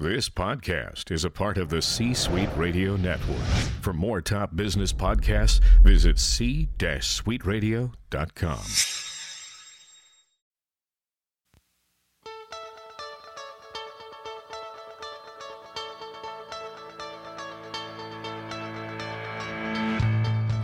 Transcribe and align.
This 0.00 0.28
podcast 0.28 1.10
is 1.10 1.24
a 1.24 1.30
part 1.30 1.58
of 1.58 1.70
the 1.70 1.82
C 1.82 2.14
Suite 2.14 2.50
Radio 2.56 2.94
Network. 2.94 3.42
For 3.80 3.92
more 3.92 4.20
top 4.20 4.54
business 4.54 4.92
podcasts, 4.92 5.58
visit 5.82 6.20
c-suiteradio.com. 6.20 8.60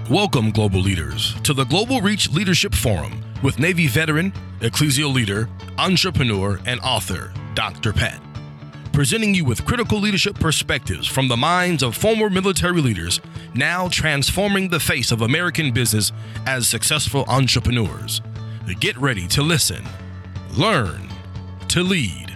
Welcome, 0.09 0.53
global 0.53 0.79
leaders, 0.79 1.35
to 1.43 1.53
the 1.53 1.64
Global 1.64 2.01
Reach 2.01 2.30
Leadership 2.30 2.73
Forum 2.73 3.21
with 3.43 3.59
Navy 3.59 3.89
veteran, 3.89 4.32
ecclesial 4.61 5.12
leader, 5.12 5.48
entrepreneur, 5.77 6.61
and 6.66 6.79
author, 6.82 7.32
Dr. 7.57 7.93
Pat. 7.93 8.21
Presenting 8.95 9.34
you 9.34 9.45
with 9.45 9.64
critical 9.64 9.98
leadership 9.98 10.38
perspectives 10.38 11.08
from 11.08 11.27
the 11.27 11.37
minds 11.37 11.82
of 11.82 11.96
former 11.96 12.30
military 12.30 12.80
leaders 12.80 13.20
now 13.52 13.88
transforming 13.88 14.69
the 14.69 14.78
face 14.78 15.10
of 15.10 15.20
American 15.20 15.73
business 15.73 16.12
as 16.46 16.69
successful 16.69 17.24
entrepreneurs. 17.27 18.22
Get 18.78 18.96
ready 18.96 19.27
to 19.27 19.42
listen, 19.42 19.84
learn, 20.56 21.09
to 21.70 21.83
lead. 21.83 22.33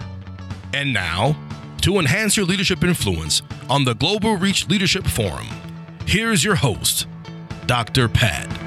And 0.73 0.91
now, 0.91 1.37
to 1.83 1.97
enhance 1.97 2.35
your 2.35 2.45
leadership 2.45 2.83
influence 2.83 3.41
on 3.69 3.85
the 3.85 3.95
Global 3.95 4.35
Reach 4.35 4.67
Leadership 4.67 5.07
Forum, 5.07 5.47
here's 6.05 6.43
your 6.43 6.55
host, 6.55 7.07
Dr. 7.67 8.09
Pat. 8.09 8.58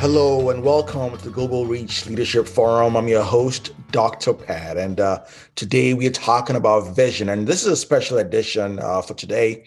Hello 0.00 0.50
and 0.50 0.62
welcome 0.62 1.18
to 1.18 1.24
the 1.24 1.30
Global 1.30 1.66
Reach 1.66 2.06
Leadership 2.06 2.46
Forum. 2.46 2.96
I'm 2.96 3.08
your 3.08 3.24
host, 3.24 3.72
Dr. 3.90 4.32
Pat, 4.32 4.76
and 4.76 5.00
uh, 5.00 5.24
today 5.56 5.92
we 5.92 6.06
are 6.06 6.12
talking 6.12 6.54
about 6.54 6.94
vision. 6.94 7.28
And 7.28 7.48
this 7.48 7.62
is 7.62 7.72
a 7.72 7.76
special 7.76 8.16
edition 8.18 8.78
uh, 8.78 9.02
for 9.02 9.14
today. 9.14 9.66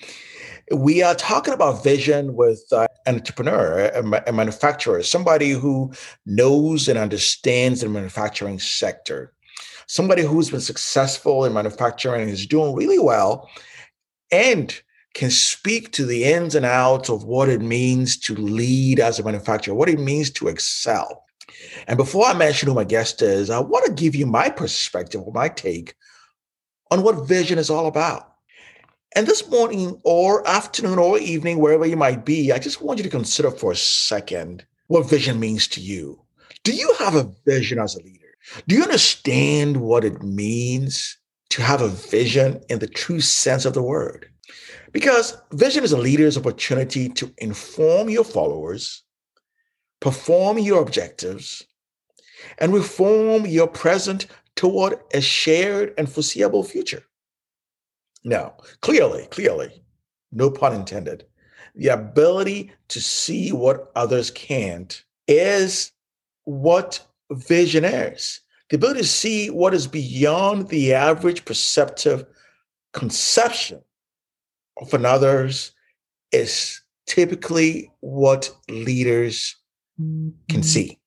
We 0.73 1.04
are 1.04 1.16
talking 1.16 1.54
about 1.54 1.84
vision 1.84 2.34
with 2.38 2.64
uh, 2.72 2.88
an 3.06 3.16
entrepreneur, 3.16 3.92
a, 3.94 4.23
a 4.28 4.32
manufacturer, 4.32 5.04
somebody 5.04 5.50
who 5.50 5.92
knows 6.26 6.88
and 6.88 6.98
understands 6.98 7.82
the 7.82 7.90
manufacturing 7.90 8.58
sector, 8.58 9.34
somebody 9.88 10.22
who's 10.22 10.50
been 10.50 10.62
successful 10.62 11.44
in 11.44 11.52
manufacturing 11.52 12.22
and 12.22 12.32
is 12.32 12.48
doing 12.48 12.73
really 12.73 13.00
well, 13.00 13.50
and 14.32 14.82
can 15.14 15.30
speak 15.30 15.92
to 15.92 16.06
the 16.06 16.23
ins 16.23 16.56
and 16.56 16.66
outs 16.66 17.09
of 17.09 17.23
what 17.23 17.50
it 17.50 17.62
means 17.62 18.17
to 18.17 18.36
lead 18.36 19.00
as 19.00 19.20
a 19.20 19.23
manufacturer, 19.23 19.76
what 19.76 19.90
it 19.90 20.00
means 20.00 20.30
to 20.31 20.48
excel. 20.48 21.26
And 21.88 21.98
before 21.98 22.26
I 22.26 22.34
mention 22.34 22.70
who 22.70 22.76
my 22.76 22.84
guest 22.84 23.22
is, 23.22 23.50
I 23.50 23.59
want 23.59 23.86
to 23.86 23.92
give 23.92 24.16
you 24.16 24.26
my 24.26 24.50
perspective, 24.50 25.22
or 25.22 25.34
my 25.34 25.50
take 25.50 25.95
on 26.89 27.04
what 27.04 27.28
vision 27.28 27.58
is 27.58 27.70
all 27.70 27.88
about. 27.88 28.28
And 29.16 29.28
this 29.28 29.50
morning 29.50 30.00
or 30.04 30.48
afternoon 30.48 30.98
or 30.98 31.20
evening, 31.20 31.59
wherever 31.59 31.86
you 31.86 31.98
might 31.98 32.26
be, 32.26 32.52
I 32.52 32.59
just 32.59 32.82
want 32.82 32.98
you 32.98 33.04
to 33.04 33.09
consider 33.09 33.52
for 33.52 33.73
a 33.73 33.76
second 33.76 34.66
what 34.88 35.09
vision 35.09 35.39
means 35.39 35.67
to 35.70 35.82
you. 35.82 36.22
Do 36.64 36.73
you 36.73 36.94
have 37.00 37.16
a 37.16 37.30
vision 37.45 37.80
as 37.80 37.95
a 37.95 38.04
leader? 38.04 38.20
Do 38.67 38.76
you 38.76 38.84
understand 38.84 39.78
what 39.78 40.06
it 40.06 40.23
means 40.23 41.17
to 41.50 41.62
have 41.62 41.82
a 41.82 41.89
vision 41.89 42.62
in 42.70 42.80
the 42.80 42.88
true 42.88 43.20
sense 43.20 43.66
of 43.66 43.73
the 43.73 43.84
word? 43.84 44.30
Because 44.92 45.38
vision 45.52 45.84
is 45.84 45.94
a 45.94 45.97
leader's 45.97 46.38
opportunity 46.38 47.08
to 47.09 47.34
inform 47.38 48.09
your 48.09 48.23
followers, 48.23 49.03
perform 50.00 50.58
your 50.59 50.81
objectives, 50.81 51.66
and 52.58 52.73
reform 52.73 53.45
your 53.45 53.67
present 53.67 54.28
toward 54.56 55.00
a 55.14 55.22
shared 55.22 55.94
and 55.98 56.11
foreseeable 56.11 56.64
future. 56.64 57.03
Now, 58.23 58.56
clearly, 58.81 59.28
clearly, 59.31 59.83
no 60.31 60.52
pun 60.52 60.73
intended, 60.73 61.26
the 61.76 61.89
ability 61.89 62.71
to 62.89 63.02
see 63.02 63.52
what 63.52 63.92
others 63.95 64.30
can't 64.32 65.04
is 65.27 65.92
what 66.43 67.05
vision 67.32 67.86
is. 67.86 68.42
The 68.70 68.76
ability 68.76 69.02
to 69.02 69.08
see 69.08 69.49
what 69.49 69.73
is 69.73 69.87
beyond 69.87 70.67
the 70.67 70.93
average 70.93 71.45
perceptive 71.45 72.26
conception 72.93 73.82
of 74.81 75.05
others 75.05 75.71
is 76.31 76.81
typically 77.05 77.92
what 77.99 78.55
leaders 78.69 79.55
can 79.97 80.33
mm-hmm. 80.47 80.61
see. 80.61 80.99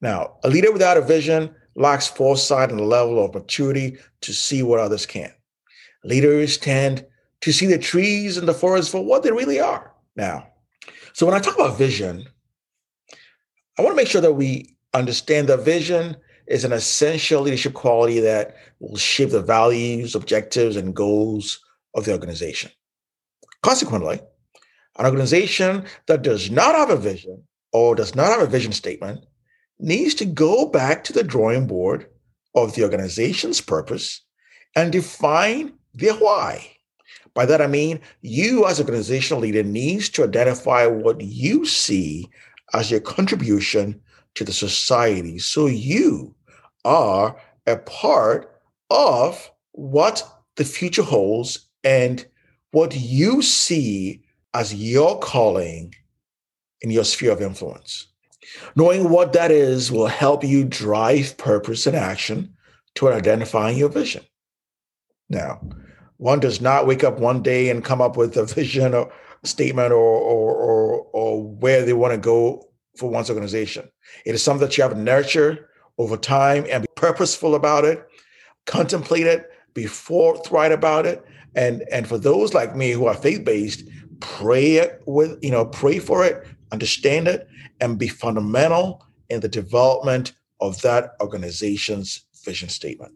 Now, 0.00 0.36
a 0.44 0.48
leader 0.48 0.72
without 0.72 0.96
a 0.96 1.02
vision 1.02 1.54
lacks 1.74 2.08
foresight 2.08 2.70
and 2.70 2.80
a 2.80 2.84
level 2.84 3.24
of 3.24 3.34
maturity 3.34 3.96
to 4.20 4.32
see 4.32 4.62
what 4.62 4.80
others 4.80 5.06
can. 5.06 5.32
Leaders 6.04 6.58
tend 6.58 7.06
to 7.40 7.52
see 7.52 7.66
the 7.66 7.78
trees 7.78 8.36
and 8.36 8.46
the 8.46 8.54
forest 8.54 8.90
for 8.90 9.04
what 9.04 9.22
they 9.22 9.32
really 9.32 9.60
are. 9.60 9.92
Now, 10.16 10.48
so 11.12 11.26
when 11.26 11.34
I 11.34 11.38
talk 11.38 11.54
about 11.54 11.78
vision, 11.78 12.26
I 13.78 13.82
want 13.82 13.92
to 13.92 13.96
make 13.96 14.08
sure 14.08 14.20
that 14.20 14.34
we 14.34 14.76
understand 14.92 15.48
that 15.48 15.64
vision 15.64 16.16
is 16.46 16.64
an 16.64 16.72
essential 16.72 17.42
leadership 17.42 17.72
quality 17.72 18.20
that 18.20 18.56
will 18.80 18.96
shape 18.96 19.30
the 19.30 19.40
values, 19.42 20.14
objectives, 20.14 20.76
and 20.76 20.94
goals 20.94 21.60
of 21.94 22.04
the 22.04 22.12
organization. 22.12 22.70
Consequently, 23.62 24.20
an 24.98 25.06
organization 25.06 25.84
that 26.06 26.22
does 26.22 26.50
not 26.50 26.74
have 26.74 26.90
a 26.90 26.96
vision 26.96 27.42
or 27.72 27.94
does 27.94 28.14
not 28.14 28.28
have 28.28 28.40
a 28.40 28.46
vision 28.46 28.72
statement 28.72 29.24
needs 29.78 30.14
to 30.14 30.24
go 30.24 30.66
back 30.66 31.04
to 31.04 31.12
the 31.12 31.24
drawing 31.24 31.66
board 31.66 32.06
of 32.54 32.74
the 32.74 32.82
organization's 32.82 33.60
purpose 33.60 34.20
and 34.76 34.92
define 34.92 35.72
their 35.94 36.14
why. 36.14 36.68
By 37.34 37.46
that 37.46 37.62
I 37.62 37.66
mean 37.66 38.00
you 38.20 38.66
as 38.66 38.78
organizational 38.78 39.40
leader 39.40 39.62
needs 39.62 40.08
to 40.10 40.24
identify 40.24 40.86
what 40.86 41.20
you 41.20 41.64
see 41.64 42.28
as 42.74 42.90
your 42.90 43.00
contribution 43.00 44.00
to 44.34 44.44
the 44.44 44.52
society 44.52 45.38
so 45.38 45.66
you 45.66 46.34
are 46.84 47.36
a 47.66 47.76
part 47.76 48.60
of 48.90 49.50
what 49.72 50.26
the 50.56 50.64
future 50.64 51.02
holds 51.02 51.68
and 51.84 52.26
what 52.70 52.96
you 52.96 53.42
see 53.42 54.22
as 54.54 54.74
your 54.74 55.18
calling 55.18 55.94
in 56.80 56.90
your 56.90 57.04
sphere 57.04 57.32
of 57.32 57.40
influence. 57.40 58.08
Knowing 58.74 59.08
what 59.08 59.32
that 59.32 59.50
is 59.50 59.90
will 59.90 60.06
help 60.06 60.44
you 60.44 60.64
drive 60.64 61.36
purpose 61.36 61.86
and 61.86 61.96
action 61.96 62.54
toward 62.94 63.14
identifying 63.14 63.78
your 63.78 63.88
vision. 63.88 64.24
Now, 65.28 65.60
one 66.16 66.40
does 66.40 66.60
not 66.60 66.86
wake 66.86 67.04
up 67.04 67.18
one 67.18 67.42
day 67.42 67.70
and 67.70 67.84
come 67.84 68.00
up 68.00 68.16
with 68.16 68.36
a 68.36 68.44
vision 68.54 68.94
or 68.94 69.12
statement 69.44 69.92
or, 69.92 69.96
or, 69.96 70.54
or, 70.54 71.06
or 71.12 71.42
where 71.42 71.84
they 71.84 71.92
want 71.92 72.12
to 72.12 72.18
go 72.18 72.68
for 72.96 73.10
one's 73.10 73.30
organization. 73.30 73.88
It 74.26 74.34
is 74.34 74.42
something 74.42 74.66
that 74.66 74.76
you 74.76 74.82
have 74.82 74.92
to 74.92 74.98
nurture 74.98 75.68
over 75.98 76.16
time 76.16 76.66
and 76.70 76.82
be 76.82 76.88
purposeful 76.96 77.54
about 77.54 77.84
it, 77.84 78.06
contemplate 78.66 79.26
it, 79.26 79.50
be 79.74 79.86
forthright 79.86 80.72
about 80.72 81.06
it, 81.06 81.24
and 81.54 81.82
and 81.90 82.06
for 82.06 82.18
those 82.18 82.54
like 82.54 82.74
me 82.76 82.90
who 82.90 83.06
are 83.06 83.14
faith-based 83.14 83.84
pray 84.20 84.76
it 84.76 85.02
with 85.06 85.38
you 85.42 85.50
know 85.50 85.64
pray 85.64 85.98
for 85.98 86.24
it 86.24 86.46
understand 86.70 87.28
it 87.28 87.48
and 87.80 87.98
be 87.98 88.08
fundamental 88.08 89.04
in 89.28 89.40
the 89.40 89.48
development 89.48 90.32
of 90.60 90.80
that 90.82 91.16
organization's 91.20 92.24
vision 92.44 92.68
statement. 92.68 93.12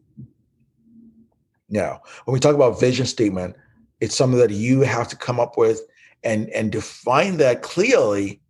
Now 1.68 2.00
when 2.24 2.32
we 2.32 2.40
talk 2.40 2.54
about 2.54 2.80
vision 2.80 3.06
statement 3.06 3.56
it's 4.00 4.16
something 4.16 4.38
that 4.38 4.50
you 4.50 4.80
have 4.82 5.08
to 5.08 5.16
come 5.16 5.40
up 5.40 5.56
with 5.56 5.80
and 6.22 6.48
and 6.50 6.72
define 6.72 7.38
that 7.38 7.62
clearly 7.62 8.40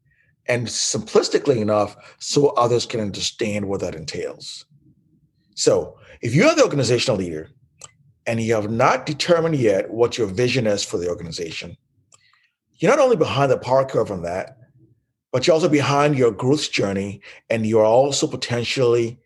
and 0.48 0.66
simplistically 0.66 1.58
enough 1.58 1.96
so 2.19 2.48
others 2.50 2.86
can 2.86 3.00
understand 3.00 3.66
what 3.66 3.80
that 3.80 3.94
entails. 3.94 4.64
So 5.54 5.99
if 6.20 6.34
you're 6.34 6.55
the 6.55 6.62
organizational 6.62 7.19
leader 7.19 7.50
and 8.26 8.40
you 8.40 8.55
have 8.55 8.70
not 8.70 9.06
determined 9.06 9.56
yet 9.56 9.90
what 9.90 10.19
your 10.19 10.26
vision 10.26 10.67
is 10.67 10.84
for 10.84 10.99
the 10.99 11.08
organization, 11.08 11.76
you're 12.76 12.90
not 12.90 13.02
only 13.02 13.17
behind 13.17 13.50
the 13.50 13.58
power 13.58 13.84
curve 13.84 14.11
on 14.11 14.23
that, 14.23 14.58
but 15.32 15.46
you're 15.46 15.55
also 15.55 15.69
behind 15.69 16.17
your 16.17 16.31
growth 16.31 16.70
journey 16.70 17.20
and 17.50 17.67
you're 17.67 17.84
also 17.84 18.26
potentially 18.26 19.19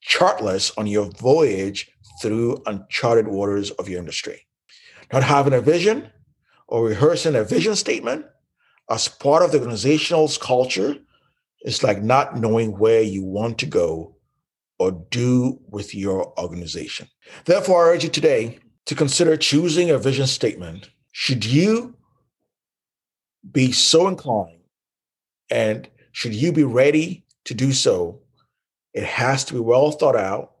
chartless 0.00 0.72
on 0.76 0.86
your 0.86 1.10
voyage 1.10 1.90
through 2.20 2.62
uncharted 2.66 3.28
waters 3.28 3.70
of 3.72 3.88
your 3.88 3.98
industry. 3.98 4.46
Not 5.12 5.22
having 5.22 5.52
a 5.52 5.60
vision 5.60 6.10
or 6.68 6.84
rehearsing 6.84 7.34
a 7.34 7.44
vision 7.44 7.76
statement 7.76 8.26
as 8.88 9.08
part 9.08 9.42
of 9.42 9.52
the 9.52 9.58
organizational's 9.58 10.38
culture 10.38 10.96
is 11.62 11.82
like 11.82 12.02
not 12.02 12.36
knowing 12.36 12.78
where 12.78 13.02
you 13.02 13.24
want 13.24 13.58
to 13.58 13.66
go 13.66 14.16
or 14.80 14.92
do 15.10 15.60
with 15.68 15.94
your 15.94 16.32
organization. 16.40 17.06
Therefore, 17.44 17.84
I 17.84 17.90
urge 17.90 18.04
you 18.04 18.08
today 18.08 18.58
to 18.86 18.94
consider 18.94 19.36
choosing 19.36 19.90
a 19.90 19.98
vision 19.98 20.26
statement. 20.26 20.88
Should 21.12 21.44
you 21.44 21.94
be 23.52 23.72
so 23.72 24.08
inclined 24.08 24.62
and 25.50 25.86
should 26.12 26.34
you 26.34 26.50
be 26.50 26.64
ready 26.64 27.26
to 27.44 27.54
do 27.54 27.72
so, 27.72 28.22
It 28.92 29.04
has 29.04 29.44
to 29.44 29.54
be 29.54 29.60
well 29.60 29.92
thought 29.92 30.16
out. 30.16 30.52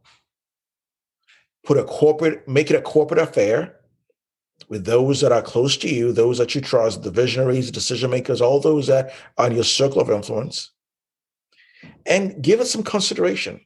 Put 1.64 1.78
a 1.78 1.84
corporate, 1.84 2.46
make 2.46 2.70
it 2.70 2.76
a 2.76 2.82
corporate 2.82 3.20
affair 3.20 3.76
with 4.68 4.84
those 4.84 5.20
that 5.20 5.32
are 5.32 5.42
close 5.42 5.76
to 5.78 5.88
you, 5.88 6.12
those 6.12 6.38
that 6.38 6.54
you 6.54 6.60
trust, 6.60 7.02
the 7.02 7.10
visionaries, 7.10 7.70
decision 7.70 8.10
makers, 8.10 8.40
all 8.40 8.60
those 8.60 8.86
that 8.86 9.12
are 9.36 9.48
in 9.48 9.54
your 9.54 9.64
circle 9.64 10.00
of 10.00 10.10
influence, 10.10 10.70
and 12.06 12.40
give 12.42 12.60
it 12.60 12.66
some 12.66 12.82
consideration. 12.82 13.60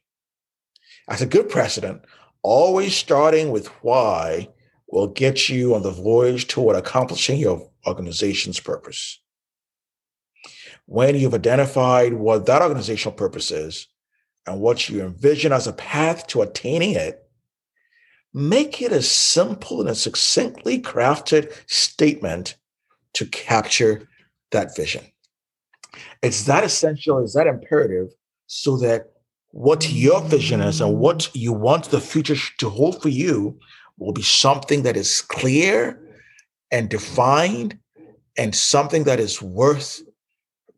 As 1.07 1.21
a 1.21 1.27
good 1.27 1.49
precedent, 1.49 2.01
always 2.41 2.95
starting 2.95 3.51
with 3.51 3.67
why 3.83 4.49
will 4.87 5.07
get 5.07 5.49
you 5.49 5.75
on 5.75 5.83
the 5.83 5.91
voyage 5.91 6.47
toward 6.47 6.75
accomplishing 6.75 7.39
your 7.39 7.69
organization's 7.85 8.59
purpose. 8.59 9.19
When 10.85 11.15
you've 11.15 11.33
identified 11.33 12.13
what 12.13 12.45
that 12.45 12.61
organizational 12.61 13.17
purpose 13.17 13.51
is 13.51 13.87
and 14.45 14.59
what 14.59 14.87
you 14.89 15.01
envision 15.01 15.51
as 15.51 15.67
a 15.67 15.73
path 15.73 16.27
to 16.27 16.41
attaining 16.41 16.93
it, 16.93 17.27
make 18.33 18.81
it 18.81 18.91
a 18.91 19.01
simple 19.01 19.81
and 19.81 19.89
a 19.89 19.95
succinctly 19.95 20.79
crafted 20.79 21.51
statement 21.67 22.55
to 23.13 23.25
capture 23.25 24.07
that 24.51 24.75
vision. 24.75 25.05
It's 26.21 26.43
that 26.43 26.63
essential, 26.63 27.23
it's 27.23 27.33
that 27.33 27.47
imperative, 27.47 28.09
so 28.47 28.77
that 28.77 29.14
what 29.55 29.89
your 29.89 30.21
vision 30.23 30.59
is 30.59 30.81
and 30.81 30.99
what 30.99 31.33
you 31.33 31.53
want 31.53 31.85
the 31.85 32.01
future 32.01 32.35
to 32.57 32.69
hold 32.69 33.01
for 33.01 33.07
you 33.07 33.57
will 33.97 34.11
be 34.11 34.21
something 34.21 34.83
that 34.83 34.97
is 34.97 35.21
clear 35.21 35.97
and 36.71 36.89
defined 36.89 37.79
and 38.37 38.53
something 38.53 39.05
that 39.05 39.17
is 39.17 39.41
worth 39.41 40.01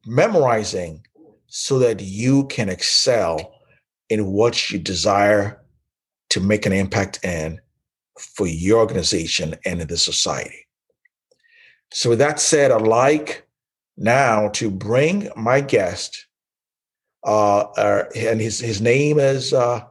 memorizing 0.05 1.03
so 1.47 1.79
that 1.79 2.01
you 2.01 2.45
can 2.49 2.69
excel 2.69 3.55
in 4.11 4.27
what 4.27 4.69
you 4.69 4.77
desire 4.77 5.59
to 6.29 6.39
make 6.39 6.67
an 6.67 6.71
impact 6.71 7.25
in 7.25 7.59
for 8.19 8.45
your 8.45 8.77
organization 8.77 9.55
and 9.65 9.81
in 9.81 9.87
the 9.87 9.97
society. 9.97 10.67
So, 11.91 12.11
with 12.11 12.19
that 12.19 12.39
said, 12.39 12.69
I'd 12.69 12.83
like 12.83 13.47
now 13.97 14.49
to 14.49 14.69
bring 14.69 15.31
my 15.35 15.61
guest, 15.61 16.26
uh, 17.27 17.59
uh, 17.77 18.03
and 18.15 18.39
his 18.39 18.59
his 18.59 18.81
name 18.81 19.19
is 19.19 19.53
uh, 19.53 19.81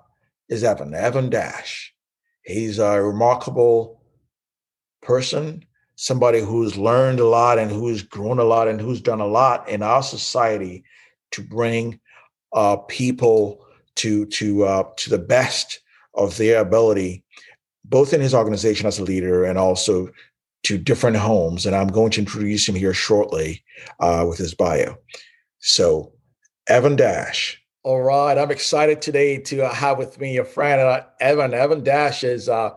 is 0.48 0.64
Evan 0.64 0.94
Evan 0.94 1.28
Dash. 1.28 1.94
He's 2.42 2.78
a 2.78 3.02
remarkable 3.02 4.02
person, 5.02 5.64
somebody 5.96 6.40
who's 6.40 6.78
learned 6.78 7.20
a 7.20 7.26
lot 7.26 7.58
and 7.58 7.70
who's 7.70 8.02
grown 8.02 8.38
a 8.38 8.44
lot 8.44 8.68
and 8.68 8.80
who's 8.80 9.02
done 9.02 9.20
a 9.20 9.26
lot 9.26 9.68
in 9.68 9.82
our 9.82 10.02
society 10.02 10.82
to 11.32 11.42
bring 11.42 12.00
uh, 12.54 12.76
people 12.88 13.66
to 13.96 14.24
to 14.26 14.64
uh, 14.64 14.84
to 14.96 15.10
the 15.10 15.18
best 15.18 15.80
of 16.14 16.38
their 16.38 16.60
ability, 16.62 17.22
both 17.84 18.14
in 18.14 18.20
his 18.22 18.34
organization 18.34 18.86
as 18.86 18.98
a 18.98 19.04
leader 19.04 19.44
and 19.44 19.58
also 19.58 20.08
to 20.62 20.78
different 20.78 21.18
homes. 21.18 21.66
And 21.66 21.76
I'm 21.76 21.88
going 21.88 22.12
to 22.12 22.20
introduce 22.20 22.66
him 22.66 22.74
here 22.74 22.94
shortly 22.94 23.62
uh, 24.00 24.24
with 24.26 24.38
his 24.38 24.54
bio. 24.54 24.96
So, 25.58 26.12
Evan 26.68 26.96
Dash, 26.96 27.62
all 27.86 28.02
right, 28.02 28.36
I'm 28.36 28.50
excited 28.50 29.00
today 29.00 29.38
to 29.38 29.64
uh, 29.64 29.72
have 29.72 29.96
with 29.96 30.18
me 30.18 30.38
a 30.38 30.44
friend, 30.44 30.80
uh, 30.80 31.04
Evan. 31.20 31.54
Evan 31.54 31.84
Dash 31.84 32.24
is, 32.24 32.48
uh, 32.48 32.70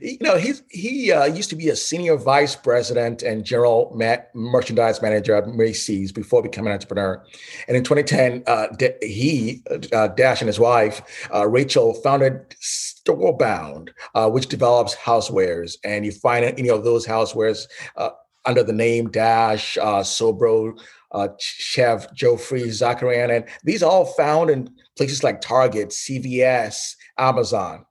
you 0.00 0.18
know, 0.20 0.36
he's 0.36 0.64
he 0.70 1.12
uh, 1.12 1.26
used 1.26 1.50
to 1.50 1.56
be 1.56 1.68
a 1.68 1.76
senior 1.76 2.16
vice 2.16 2.56
president 2.56 3.22
and 3.22 3.44
general 3.44 3.92
ma- 3.94 4.16
merchandise 4.34 5.00
manager 5.00 5.36
at 5.36 5.46
Macy's 5.46 6.10
before 6.10 6.42
becoming 6.42 6.72
an 6.72 6.72
entrepreneur. 6.72 7.24
And 7.68 7.76
in 7.76 7.84
2010, 7.84 8.42
uh, 8.48 8.66
he 9.02 9.62
uh, 9.92 10.08
Dash 10.08 10.40
and 10.40 10.48
his 10.48 10.58
wife 10.58 11.00
Rachel 11.32 11.94
founded 11.94 12.56
Storebound, 12.60 13.90
which 14.32 14.48
develops 14.48 14.96
housewares, 14.96 15.76
and 15.84 16.04
you 16.04 16.10
find 16.10 16.44
any 16.44 16.70
of 16.70 16.82
those 16.82 17.06
housewares 17.06 17.68
under 18.44 18.64
the 18.64 18.72
name 18.72 19.10
Dash, 19.12 19.76
Sobro 19.76 20.76
uh, 21.12 21.28
Chef 21.38 22.12
Geoffrey 22.14 22.62
Zakarian, 22.62 23.34
and 23.34 23.44
these 23.64 23.82
all 23.82 24.04
found 24.04 24.50
in 24.50 24.70
places 24.96 25.22
like 25.22 25.40
Target, 25.40 25.90
CVS, 25.90 26.94
Amazon. 27.18 27.84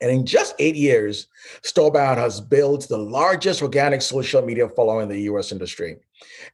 And 0.00 0.10
in 0.10 0.26
just 0.26 0.54
eight 0.58 0.76
years, 0.76 1.28
Storebound 1.62 2.16
has 2.16 2.40
built 2.40 2.88
the 2.88 2.98
largest 2.98 3.62
organic 3.62 4.02
social 4.02 4.42
media 4.42 4.68
following 4.68 5.04
in 5.04 5.08
the 5.08 5.22
US 5.32 5.52
industry, 5.52 5.96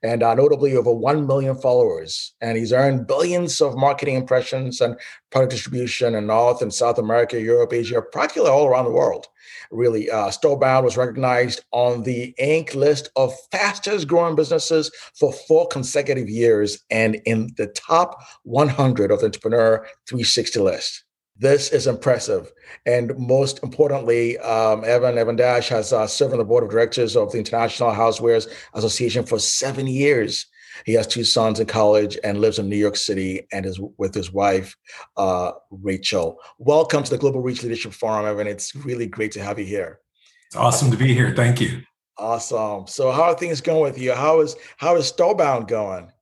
and 0.03 0.23
uh, 0.23 0.35
notably 0.35 0.77
over 0.77 0.93
1 0.93 1.27
million 1.27 1.57
followers. 1.57 2.35
And 2.41 2.57
he's 2.57 2.73
earned 2.73 3.07
billions 3.07 3.61
of 3.61 3.77
marketing 3.77 4.17
impressions 4.17 4.81
and 4.81 4.99
product 5.31 5.53
distribution 5.53 6.15
in 6.15 6.27
North 6.27 6.63
and 6.63 6.73
South 6.73 6.99
America, 6.99 7.41
Europe, 7.41 7.73
Asia, 7.73 8.03
practically 8.03 8.51
all 8.51 8.67
around 8.67 8.85
the 8.85 8.91
world 8.91 9.27
really. 9.71 10.11
Uh, 10.11 10.31
was 10.43 10.97
recognized 10.97 11.65
on 11.73 12.03
the 12.03 12.35
Inc. 12.41 12.75
list 12.75 13.11
of 13.17 13.33
fastest 13.51 14.09
growing 14.09 14.35
businesses 14.35 14.91
for 15.19 15.33
four 15.33 15.67
consecutive 15.69 16.29
years 16.29 16.81
and 16.91 17.17
in 17.27 17.51
the 17.57 17.67
top 17.69 18.23
100 18.45 19.11
of 19.11 19.21
the 19.21 19.27
Entrepreneur 19.27 19.87
360 20.07 20.61
list. 20.61 21.05
This 21.41 21.71
is 21.71 21.87
impressive. 21.87 22.53
And 22.85 23.17
most 23.17 23.63
importantly, 23.63 24.37
um, 24.41 24.85
Evan 24.85 25.17
Evan 25.17 25.37
Dash 25.37 25.71
has 25.71 25.91
uh, 25.91 26.07
served 26.07 26.35
on 26.35 26.39
the 26.39 26.45
board 26.45 26.65
of 26.65 26.71
directors 26.71 27.17
of 27.17 27.33
the 27.33 27.39
International 27.39 27.93
Housewares 27.93 28.47
Association 28.75 29.25
for 29.25 29.39
seven 29.39 29.87
years. 29.87 30.47
He 30.85 30.93
has 30.93 31.07
two 31.07 31.25
sons 31.25 31.59
in 31.59 31.67
college 31.67 32.19
and 32.23 32.43
lives 32.43 32.59
in 32.59 32.69
New 32.69 32.77
York 32.77 32.95
City 32.95 33.47
and 33.53 33.65
is 33.65 33.81
with 33.97 34.15
his 34.15 34.31
wife, 34.31 34.77
uh, 35.17 35.53
Rachel. 35.71 36.37
Welcome 36.59 37.05
to 37.05 37.11
the 37.11 37.17
Global 37.17 37.41
Reach 37.41 37.63
Leadership 37.63 37.95
Forum, 37.95 38.27
Evan. 38.27 38.47
It's 38.47 38.75
really 38.77 39.07
great 39.07 39.33
to 39.33 39.43
have 39.43 39.59
you 39.59 39.65
here. 39.65 40.01
It's 40.49 40.57
awesome 40.57 40.91
to 40.91 40.97
be 40.99 41.15
here. 41.15 41.35
Thank 41.35 41.59
you. 41.59 41.81
Awesome. 42.19 42.87
So, 42.87 43.11
how 43.13 43.23
are 43.23 43.35
things 43.35 43.63
going 43.63 43.81
with 43.81 43.99
you? 43.99 44.13
How 44.13 44.41
is 44.41 44.57
how 44.77 44.97
is 44.97 45.11
Storebound 45.11 45.69
going? 45.69 46.13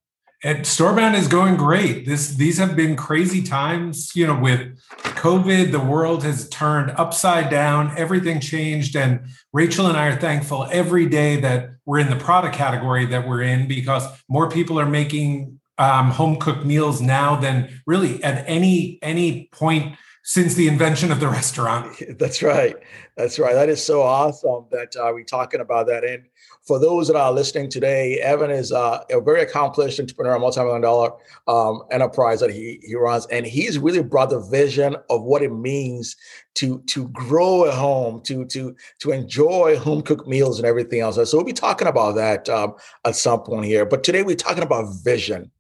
And 0.45 0.59
Storebound 0.59 1.17
is 1.17 1.27
going 1.27 1.57
great. 1.57 2.07
This 2.07 2.37
these 2.37 2.59
have 2.59 2.77
been 2.77 2.95
crazy 2.95 3.43
times. 3.43 4.13
You 4.15 4.29
know, 4.29 4.39
with 4.39 4.79
COVID, 4.93 5.73
the 5.73 5.81
world 5.81 6.23
has 6.23 6.49
turned 6.49 6.93
upside 6.93 7.51
down. 7.51 7.93
Everything 7.97 8.39
changed, 8.39 8.95
and 8.95 9.27
Rachel 9.53 9.89
and 9.89 9.97
I 9.97 10.07
are 10.07 10.17
thankful 10.17 10.69
every 10.71 11.07
day 11.07 11.41
that 11.41 11.71
we're 11.85 11.99
in 11.99 12.09
the 12.09 12.17
product 12.17 12.55
category 12.55 13.07
that 13.07 13.27
we're 13.27 13.43
in 13.43 13.67
because 13.67 14.05
more 14.29 14.49
people 14.49 14.79
are 14.79 14.87
making 14.87 15.59
um, 15.79 16.11
home 16.11 16.37
cooked 16.37 16.65
meals 16.65 17.01
now 17.01 17.35
than 17.35 17.81
really 17.87 18.23
at 18.23 18.45
any 18.47 19.01
any 19.03 19.49
point 19.53 19.97
since 20.29 20.55
the 20.55 20.69
invention 20.69 21.11
of 21.11 21.21
the 21.21 21.29
restaurant. 21.29 21.97
That's 22.19 22.43
right. 22.43 22.77
That's 23.17 23.39
right. 23.39 23.55
That 23.55 23.71
is 23.71 23.83
so 23.83 24.03
awesome 24.03 24.67
that 24.71 24.95
uh, 24.95 25.11
we're 25.13 25.25
talking 25.25 25.61
about 25.61 25.87
that. 25.87 26.05
And 26.05 26.27
for 26.69 26.79
those 26.79 27.09
that 27.09 27.17
are 27.17 27.33
listening 27.33 27.71
today, 27.71 28.21
Evan 28.21 28.51
is 28.51 28.73
uh, 28.73 29.03
a 29.11 29.23
very 29.23 29.41
accomplished 29.41 29.99
entrepreneur, 29.99 30.35
a 30.35 30.39
multi-million 30.39 30.83
dollar 30.83 31.13
um, 31.49 31.83
enterprise 31.91 32.41
that 32.41 32.51
he 32.51 32.79
he 32.85 32.95
runs, 32.95 33.27
and 33.27 33.47
he's 33.47 33.79
really 33.79 34.03
brought 34.03 34.29
the 34.29 34.39
vision 34.39 34.95
of 35.09 35.23
what 35.23 35.41
it 35.43 35.51
means 35.51 36.15
to 36.57 36.81
to 36.83 37.09
grow 37.09 37.65
a 37.65 37.73
home, 37.73 38.21
to 38.25 38.45
to 38.45 38.77
to 39.01 39.13
enjoy 39.13 39.79
home 39.79 40.03
cooked 40.03 40.29
meals 40.29 40.59
and 40.59 40.67
everything 40.67 41.01
else. 41.01 41.17
So 41.17 41.39
we'll 41.39 41.47
be 41.47 41.55
talking 41.55 41.89
about 41.89 42.17
that 42.17 42.51
um, 42.51 42.75
at 43.07 43.17
some 43.17 43.41
point 43.41 43.65
here. 43.65 43.87
But 43.87 44.05
today 44.05 44.23
we're 44.23 44.37
talking 44.37 44.63
about 44.63 44.95
vision. 45.03 45.51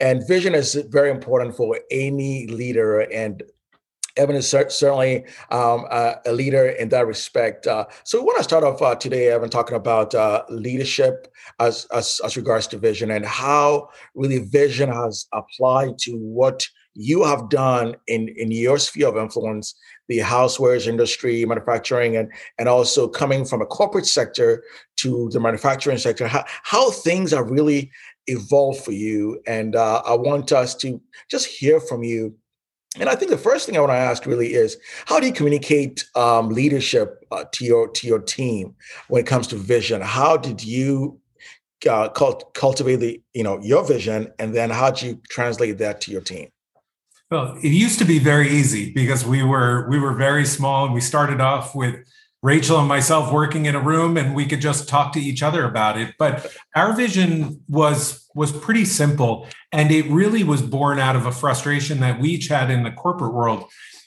And 0.00 0.26
vision 0.28 0.54
is 0.54 0.74
very 0.90 1.10
important 1.10 1.56
for 1.56 1.78
any 1.90 2.46
leader. 2.48 3.00
And 3.00 3.42
Evan 4.16 4.36
is 4.36 4.48
certainly 4.48 5.24
um, 5.50 5.86
a 5.90 6.32
leader 6.32 6.68
in 6.68 6.88
that 6.88 7.06
respect. 7.06 7.66
Uh, 7.66 7.86
so 8.04 8.18
we 8.18 8.24
want 8.24 8.38
to 8.38 8.44
start 8.44 8.64
off 8.64 8.80
uh, 8.80 8.94
today, 8.94 9.28
Evan, 9.28 9.50
talking 9.50 9.76
about 9.76 10.14
uh, 10.14 10.42
leadership 10.48 11.32
as, 11.60 11.86
as, 11.92 12.20
as 12.24 12.36
regards 12.36 12.66
to 12.68 12.78
vision 12.78 13.10
and 13.10 13.26
how 13.26 13.88
really 14.14 14.38
vision 14.38 14.90
has 14.90 15.26
applied 15.32 15.98
to 15.98 16.12
what 16.12 16.66
you 16.94 17.22
have 17.24 17.50
done 17.50 17.94
in, 18.06 18.28
in 18.28 18.50
your 18.50 18.78
sphere 18.78 19.08
of 19.08 19.18
influence, 19.18 19.74
the 20.08 20.18
housewares 20.18 20.86
industry, 20.86 21.44
manufacturing, 21.44 22.16
and, 22.16 22.32
and 22.58 22.68
also 22.68 23.06
coming 23.06 23.44
from 23.44 23.60
a 23.60 23.66
corporate 23.66 24.06
sector 24.06 24.64
to 24.96 25.28
the 25.30 25.38
manufacturing 25.38 25.98
sector, 25.98 26.26
how, 26.26 26.44
how 26.62 26.90
things 26.90 27.34
are 27.34 27.44
really 27.44 27.90
evolved 28.28 28.82
for 28.82 28.92
you. 28.92 29.40
And 29.46 29.76
uh, 29.76 30.02
I 30.06 30.14
want 30.14 30.52
us 30.52 30.74
to 30.76 31.00
just 31.30 31.46
hear 31.46 31.80
from 31.80 32.02
you 32.02 32.34
and 33.00 33.08
I 33.08 33.14
think 33.14 33.30
the 33.30 33.38
first 33.38 33.66
thing 33.66 33.76
I 33.76 33.80
want 33.80 33.90
to 33.90 33.96
ask 33.96 34.26
really 34.26 34.54
is 34.54 34.76
how 35.06 35.20
do 35.20 35.26
you 35.26 35.32
communicate 35.32 36.04
um, 36.14 36.50
leadership 36.50 37.24
uh, 37.30 37.44
to 37.52 37.64
your 37.64 37.88
to 37.88 38.06
your 38.06 38.20
team 38.20 38.74
when 39.08 39.20
it 39.20 39.26
comes 39.26 39.46
to 39.48 39.56
vision? 39.56 40.00
How 40.00 40.36
did 40.36 40.64
you 40.64 41.20
uh, 41.88 42.08
cult- 42.08 42.54
cultivate 42.54 42.96
the 42.96 43.22
you 43.34 43.42
know 43.42 43.60
your 43.62 43.84
vision, 43.84 44.32
and 44.38 44.54
then 44.54 44.70
how 44.70 44.90
do 44.90 45.06
you 45.06 45.20
translate 45.28 45.78
that 45.78 46.00
to 46.02 46.10
your 46.10 46.22
team? 46.22 46.48
Well, 47.30 47.58
it 47.62 47.72
used 47.72 47.98
to 47.98 48.04
be 48.04 48.20
very 48.20 48.48
easy 48.48 48.92
because 48.92 49.26
we 49.26 49.42
were 49.42 49.88
we 49.88 49.98
were 49.98 50.14
very 50.14 50.44
small 50.44 50.84
and 50.84 50.94
we 50.94 51.00
started 51.00 51.40
off 51.40 51.74
with 51.74 51.96
Rachel 52.42 52.78
and 52.78 52.88
myself 52.88 53.32
working 53.32 53.66
in 53.66 53.74
a 53.74 53.80
room 53.80 54.16
and 54.16 54.34
we 54.34 54.46
could 54.46 54.60
just 54.60 54.88
talk 54.88 55.12
to 55.14 55.20
each 55.20 55.42
other 55.42 55.64
about 55.64 55.98
it. 55.98 56.14
But 56.18 56.54
our 56.74 56.94
vision 56.94 57.62
was 57.68 58.28
was 58.34 58.52
pretty 58.52 58.84
simple 58.84 59.48
and 59.72 59.90
it 59.90 60.06
really 60.10 60.44
was 60.44 60.60
born 60.60 60.98
out 60.98 61.16
of 61.16 61.24
a 61.24 61.32
frustration 61.32 62.00
that 62.00 62.20
we 62.20 62.30
each 62.30 62.48
had 62.48 62.70
in 62.70 62.82
the 62.82 62.90
corporate 62.92 63.32
world. 63.32 63.64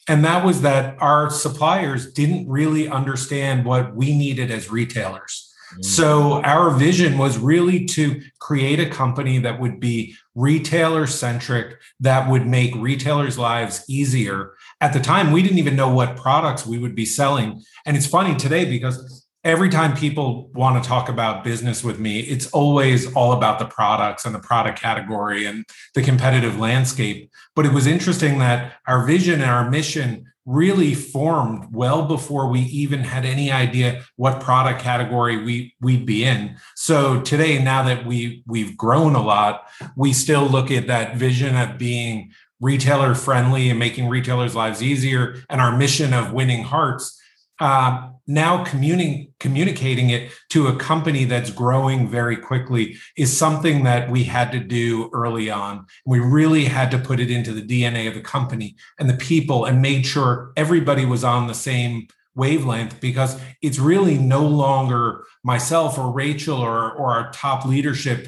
And 0.07 0.23
that 0.25 0.45
was 0.45 0.61
that 0.61 0.97
our 0.99 1.29
suppliers 1.29 2.11
didn't 2.11 2.49
really 2.49 2.87
understand 2.87 3.65
what 3.65 3.95
we 3.95 4.15
needed 4.15 4.49
as 4.51 4.71
retailers. 4.71 5.53
Mm. 5.75 5.85
So 5.85 6.41
our 6.41 6.71
vision 6.71 7.17
was 7.17 7.37
really 7.37 7.85
to 7.85 8.21
create 8.39 8.79
a 8.79 8.89
company 8.89 9.37
that 9.39 9.59
would 9.59 9.79
be 9.79 10.15
retailer 10.33 11.05
centric, 11.05 11.77
that 11.99 12.29
would 12.29 12.47
make 12.47 12.73
retailers' 12.75 13.37
lives 13.37 13.83
easier. 13.87 14.53
At 14.81 14.93
the 14.93 14.99
time, 14.99 15.31
we 15.31 15.41
didn't 15.41 15.57
even 15.57 15.75
know 15.75 15.89
what 15.89 16.15
products 16.15 16.65
we 16.65 16.77
would 16.77 16.95
be 16.95 17.05
selling. 17.05 17.61
And 17.85 17.97
it's 17.97 18.07
funny 18.07 18.35
today 18.35 18.63
because 18.63 19.27
every 19.43 19.69
time 19.69 19.95
people 19.95 20.49
want 20.53 20.81
to 20.81 20.87
talk 20.87 21.09
about 21.09 21.43
business 21.43 21.83
with 21.83 21.99
me, 21.99 22.19
it's 22.21 22.47
always 22.51 23.13
all 23.13 23.33
about 23.33 23.59
the 23.59 23.65
products 23.65 24.25
and 24.25 24.33
the 24.33 24.39
product 24.39 24.79
category 24.79 25.45
and 25.45 25.65
the 25.95 26.01
competitive 26.01 26.57
landscape. 26.57 27.29
But 27.55 27.65
it 27.65 27.73
was 27.73 27.87
interesting 27.87 28.39
that 28.39 28.73
our 28.87 29.05
vision 29.05 29.41
and 29.41 29.49
our 29.49 29.69
mission 29.69 30.25
really 30.45 30.95
formed 30.95 31.67
well 31.71 32.05
before 32.05 32.49
we 32.49 32.61
even 32.61 33.01
had 33.01 33.23
any 33.23 33.51
idea 33.51 34.03
what 34.15 34.41
product 34.41 34.81
category 34.81 35.43
we 35.43 35.75
we'd 35.79 36.05
be 36.05 36.25
in. 36.25 36.55
So 36.75 37.21
today, 37.21 37.61
now 37.61 37.83
that 37.83 38.05
we 38.05 38.43
we've 38.47 38.75
grown 38.75 39.13
a 39.13 39.21
lot, 39.21 39.67
we 39.95 40.11
still 40.11 40.45
look 40.45 40.71
at 40.71 40.87
that 40.87 41.17
vision 41.17 41.55
of 41.55 41.77
being 41.77 42.31
retailer 42.59 43.15
friendly 43.15 43.69
and 43.69 43.79
making 43.79 44.09
retailers' 44.09 44.55
lives 44.55 44.83
easier, 44.83 45.43
and 45.49 45.61
our 45.61 45.75
mission 45.75 46.13
of 46.13 46.33
winning 46.33 46.63
hearts 46.63 47.19
uh, 47.59 48.09
now 48.25 48.63
communi- 48.63 49.31
communicating 49.39 50.09
it 50.09 50.31
to 50.49 50.67
a 50.67 50.75
company 50.77 51.25
that's 51.25 51.49
growing 51.49 52.07
very 52.07 52.37
quickly 52.37 52.95
is 53.17 53.35
something 53.35 53.83
that 53.83 54.09
we 54.09 54.23
had 54.23 54.51
to 54.51 54.59
do 54.59 55.09
early 55.13 55.49
on. 55.49 55.85
We 56.05 56.19
really 56.19 56.65
had 56.65 56.89
to 56.91 56.99
put 56.99 57.19
it 57.19 57.29
into 57.29 57.51
the 57.51 57.61
DNA 57.61 58.07
of 58.07 58.13
the 58.13 58.21
company 58.21 58.77
and 58.97 59.09
the 59.09 59.17
people 59.17 59.65
and 59.65 59.81
made 59.81 60.05
sure 60.05 60.53
everybody 60.55 61.05
was 61.05 61.23
on 61.23 61.47
the 61.47 61.53
same 61.53 62.07
wavelength 62.35 63.01
because 63.01 63.39
it's 63.61 63.79
really 63.79 64.17
no 64.17 64.45
longer 64.45 65.25
myself 65.43 65.97
or 65.97 66.11
Rachel 66.11 66.59
or, 66.59 66.91
or 66.91 67.11
our 67.11 67.31
top 67.31 67.65
leadership 67.65 68.27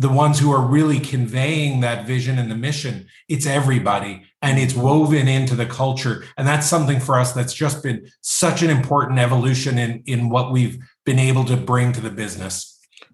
the 0.00 0.08
ones 0.08 0.38
who 0.38 0.50
are 0.50 0.62
really 0.62 0.98
conveying 0.98 1.80
that 1.80 2.06
vision 2.06 2.38
and 2.38 2.50
the 2.50 2.56
mission 2.56 3.06
it's 3.28 3.46
everybody. 3.46 4.22
And 4.42 4.58
it's 4.58 4.74
woven 4.74 5.28
into 5.28 5.54
the 5.54 5.66
culture. 5.66 6.24
And 6.38 6.48
that's 6.48 6.66
something 6.66 6.98
for 6.98 7.18
us 7.18 7.32
that's 7.32 7.52
just 7.52 7.82
been 7.82 8.10
such 8.22 8.62
an 8.62 8.70
important 8.70 9.18
evolution 9.18 9.78
in 9.78 10.02
in 10.06 10.30
what 10.30 10.50
we've 10.50 10.78
been 11.04 11.18
able 11.18 11.44
to 11.44 11.56
bring 11.56 11.92
to 11.92 12.00
the 12.00 12.10
business 12.10 12.69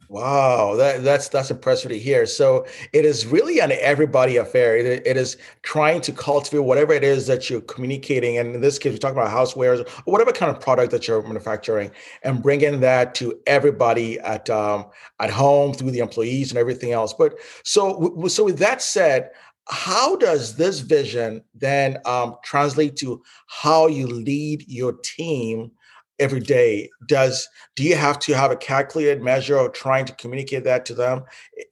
Wow, 0.09 0.77
that, 0.77 1.03
that's 1.03 1.29
that's 1.29 1.51
impressive 1.51 1.91
to 1.91 1.99
hear. 1.99 2.27
So 2.27 2.65
it 2.93 3.05
is 3.05 3.27
really 3.27 3.59
an 3.59 3.73
everybody 3.73 4.37
affair. 4.37 4.77
It, 4.77 5.05
it 5.05 5.17
is 5.17 5.37
trying 5.63 6.01
to 6.03 6.13
cultivate 6.13 6.61
whatever 6.61 6.93
it 6.93 7.03
is 7.03 7.27
that 7.27 7.51
you're 7.51 7.61
communicating, 7.63 8.39
and 8.39 8.55
in 8.55 8.61
this 8.61 8.79
case, 8.79 8.93
we're 8.93 8.99
talking 8.99 9.19
about 9.19 9.33
housewares, 9.33 9.81
or 10.07 10.13
whatever 10.13 10.31
kind 10.31 10.55
of 10.55 10.61
product 10.63 10.93
that 10.93 11.09
you're 11.09 11.23
manufacturing, 11.23 11.91
and 12.23 12.41
bringing 12.41 12.79
that 12.81 13.17
to 13.17 13.37
everybody 13.49 14.21
at 14.21 14.49
um, 14.49 14.87
at 15.19 15.31
home 15.31 15.75
through 15.75 15.91
the 15.91 15.99
employees 15.99 16.53
and 16.53 16.59
everything 16.59 16.93
else. 16.93 17.13
But 17.13 17.35
so 17.65 18.29
so 18.29 18.45
with 18.45 18.59
that 18.59 18.83
said, 18.83 19.31
how 19.69 20.15
does 20.17 20.55
this 20.55 20.79
vision 20.81 21.43
then 21.53 21.99
um, 22.05 22.37
translate 22.45 22.95
to 22.97 23.23
how 23.49 23.89
you 23.89 24.07
lead 24.07 24.65
your 24.69 24.93
team 25.03 25.73
every 26.19 26.41
day. 26.41 26.91
Does 27.07 27.49
do 27.75 27.83
you 27.83 27.97
have 27.97 28.19
to 28.21 28.35
have 28.35 28.51
a 28.51 28.57
calculated 28.57 29.23
measure 29.23 29.57
of 29.57 29.73
trying 29.73 30.05
to 30.07 30.15
communicate 30.15 30.65
that 30.65 30.85
to 30.87 30.95
them? 30.95 31.25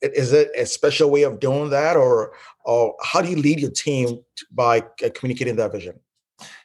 Is 0.03 0.33
it 0.33 0.51
a 0.57 0.67
special 0.67 1.11
way 1.11 1.23
of 1.23 1.41
doing 1.41 1.71
that 1.71 1.97
or 1.97 2.33
or 2.65 2.95
how 3.03 3.21
do 3.21 3.29
you 3.31 3.37
lead 3.37 3.61
your 3.61 3.71
team 3.71 4.21
by 4.51 4.81
uh, 5.05 5.11
communicating 5.15 5.57
that 5.57 5.73
vision? 5.73 5.99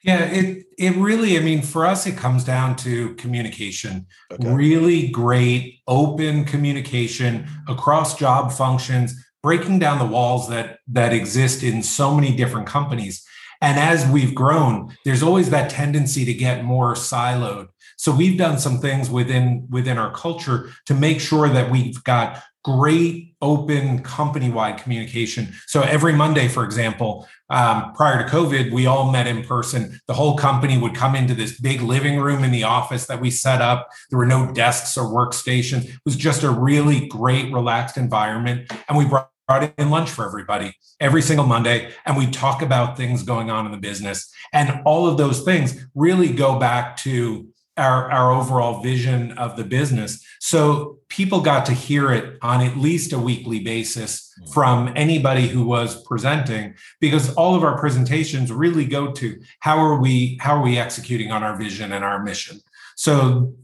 Yeah 0.03 0.25
it 0.25 0.65
it 0.77 0.95
really 0.95 1.37
i 1.37 1.41
mean 1.41 1.61
for 1.61 1.85
us 1.85 2.07
it 2.07 2.17
comes 2.17 2.43
down 2.43 2.75
to 2.77 3.13
communication. 3.15 4.07
Okay. 4.31 4.51
really 4.51 5.09
great 5.09 5.79
open 5.87 6.45
communication 6.45 7.47
across 7.67 8.17
job 8.17 8.51
functions 8.51 9.15
breaking 9.41 9.79
down 9.79 9.99
the 9.99 10.05
walls 10.05 10.49
that 10.49 10.79
that 10.87 11.13
exist 11.13 11.63
in 11.63 11.81
so 11.83 12.13
many 12.13 12.35
different 12.35 12.67
companies 12.67 13.25
and 13.61 13.79
as 13.79 14.07
we've 14.07 14.33
grown, 14.33 14.95
there's 15.05 15.23
always 15.23 15.49
that 15.49 15.69
tendency 15.69 16.25
to 16.25 16.33
get 16.33 16.63
more 16.63 16.93
siloed. 16.93 17.67
So 17.97 18.15
we've 18.15 18.37
done 18.37 18.59
some 18.59 18.79
things 18.79 19.09
within 19.09 19.67
within 19.69 19.97
our 19.97 20.11
culture 20.13 20.71
to 20.85 20.93
make 20.93 21.19
sure 21.19 21.49
that 21.49 21.69
we've 21.69 22.01
got 22.03 22.41
great 22.63 23.33
open 23.41 24.03
company-wide 24.03 24.77
communication. 24.77 25.53
So 25.67 25.81
every 25.81 26.13
Monday, 26.13 26.47
for 26.49 26.65
example, 26.65 27.27
um, 27.49 27.93
prior 27.93 28.21
to 28.21 28.29
COVID, 28.29 28.71
we 28.71 28.85
all 28.85 29.11
met 29.11 29.27
in 29.27 29.43
person. 29.43 29.99
The 30.07 30.13
whole 30.13 30.37
company 30.37 30.77
would 30.77 30.93
come 30.93 31.15
into 31.15 31.33
this 31.33 31.59
big 31.59 31.81
living 31.81 32.19
room 32.19 32.43
in 32.43 32.51
the 32.51 32.63
office 32.63 33.05
that 33.07 33.21
we 33.21 33.31
set 33.31 33.61
up. 33.61 33.89
There 34.09 34.19
were 34.19 34.25
no 34.25 34.51
desks 34.51 34.97
or 34.97 35.05
workstations. 35.05 35.85
It 35.85 35.99
was 36.05 36.17
just 36.17 36.43
a 36.43 36.51
really 36.51 37.07
great, 37.07 37.51
relaxed 37.51 37.97
environment. 37.97 38.71
And 38.87 38.97
we 38.97 39.05
brought 39.05 39.31
brought 39.49 39.73
in 39.79 39.89
lunch 39.89 40.11
for 40.11 40.25
everybody 40.25 40.75
every 40.99 41.23
single 41.23 41.45
Monday, 41.45 41.91
and 42.05 42.15
we 42.15 42.27
talk 42.29 42.61
about 42.61 42.95
things 42.95 43.23
going 43.23 43.49
on 43.49 43.65
in 43.65 43.71
the 43.71 43.79
business. 43.79 44.31
And 44.53 44.81
all 44.85 45.07
of 45.07 45.17
those 45.17 45.41
things 45.41 45.87
really 45.95 46.31
go 46.31 46.59
back 46.59 46.97
to 46.97 47.47
our, 47.75 48.11
our 48.11 48.31
overall 48.31 48.83
vision 48.83 49.31
of 49.39 49.55
the 49.55 49.63
business. 49.63 50.23
So 50.39 50.99
people 51.07 51.41
got 51.41 51.65
to 51.65 51.71
hear 51.73 52.11
it 52.11 52.37
on 52.43 52.61
at 52.61 52.77
least 52.77 53.11
a 53.11 53.17
weekly 53.17 53.61
basis 53.61 54.31
mm. 54.39 54.53
from 54.53 54.93
anybody 54.95 55.47
who 55.47 55.65
was 55.65 56.03
presenting, 56.03 56.75
because 56.99 57.33
all 57.33 57.55
of 57.55 57.63
our 57.63 57.79
presentations 57.79 58.51
really 58.51 58.85
go 58.85 59.11
to 59.13 59.39
how 59.61 59.79
are 59.79 59.99
we 59.99 60.37
how 60.41 60.57
are 60.57 60.63
we 60.63 60.77
executing 60.77 61.31
on 61.31 61.41
our 61.41 61.57
vision 61.57 61.91
and 61.93 62.05
our 62.05 62.21
mission. 62.21 62.59
So 62.95 63.55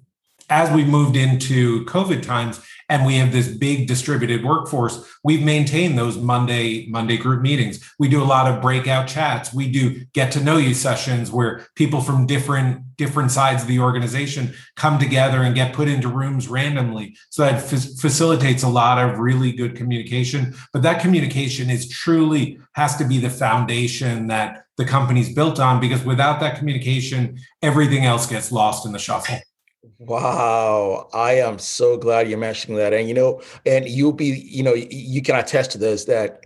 as 0.50 0.72
we've 0.72 0.88
moved 0.88 1.16
into 1.16 1.86
COVID 1.86 2.22
times, 2.22 2.62
and 2.90 3.06
we 3.06 3.16
have 3.16 3.32
this 3.32 3.48
big 3.48 3.88
distributed 3.88 4.44
workforce 4.44 5.04
we've 5.24 5.44
maintained 5.44 5.98
those 5.98 6.18
monday 6.18 6.86
monday 6.88 7.18
group 7.18 7.42
meetings. 7.42 7.84
We 8.00 8.08
do 8.08 8.22
a 8.22 8.26
lot 8.26 8.52
of 8.52 8.62
breakout 8.62 9.08
chats. 9.08 9.54
We 9.54 9.72
do 9.72 10.06
get 10.14 10.32
to 10.34 10.44
know 10.44 10.58
you 10.58 10.74
sessions 10.74 11.32
where 11.32 11.68
people 11.76 12.02
from 12.02 12.26
different 12.26 12.96
different 12.98 13.32
sides 13.32 13.64
of 13.64 13.68
the 13.68 13.80
organization 13.80 14.54
come 14.76 15.00
together 15.00 15.42
and 15.42 15.54
get 15.56 15.74
put 15.74 15.88
into 15.88 16.08
rooms 16.08 16.48
randomly. 16.48 17.18
So 17.30 17.42
that 17.42 17.56
f- 17.56 18.00
facilitates 18.00 18.64
a 18.64 18.70
lot 18.70 19.04
of 19.04 19.20
really 19.20 19.52
good 19.52 19.76
communication. 19.76 20.56
But 20.72 20.84
that 20.84 21.02
communication 21.02 21.70
is 21.70 21.90
truly 21.90 22.58
has 22.74 22.96
to 22.98 23.04
be 23.06 23.18
the 23.18 23.30
foundation 23.30 24.28
that 24.28 24.66
the 24.78 24.86
company's 24.86 25.34
built 25.34 25.60
on 25.60 25.82
because 25.82 26.04
without 26.04 26.40
that 26.42 26.58
communication 26.58 27.38
everything 27.62 28.06
else 28.06 28.28
gets 28.28 28.52
lost 28.52 28.86
in 28.86 28.92
the 28.92 29.00
shuffle 29.00 29.40
Wow, 30.00 31.10
I 31.14 31.34
am 31.34 31.60
so 31.60 31.98
glad 31.98 32.28
you're 32.30 32.38
mentioning 32.38 32.78
that. 32.78 32.94
And 32.94 33.08
you 33.08 33.14
know, 33.14 33.42
and 33.66 33.88
you'll 33.88 34.14
be, 34.14 34.26
you 34.26 34.64
know, 34.64 34.74
you 34.74 35.22
can 35.22 35.36
attest 35.36 35.72
to 35.72 35.78
this 35.78 36.06
that 36.06 36.46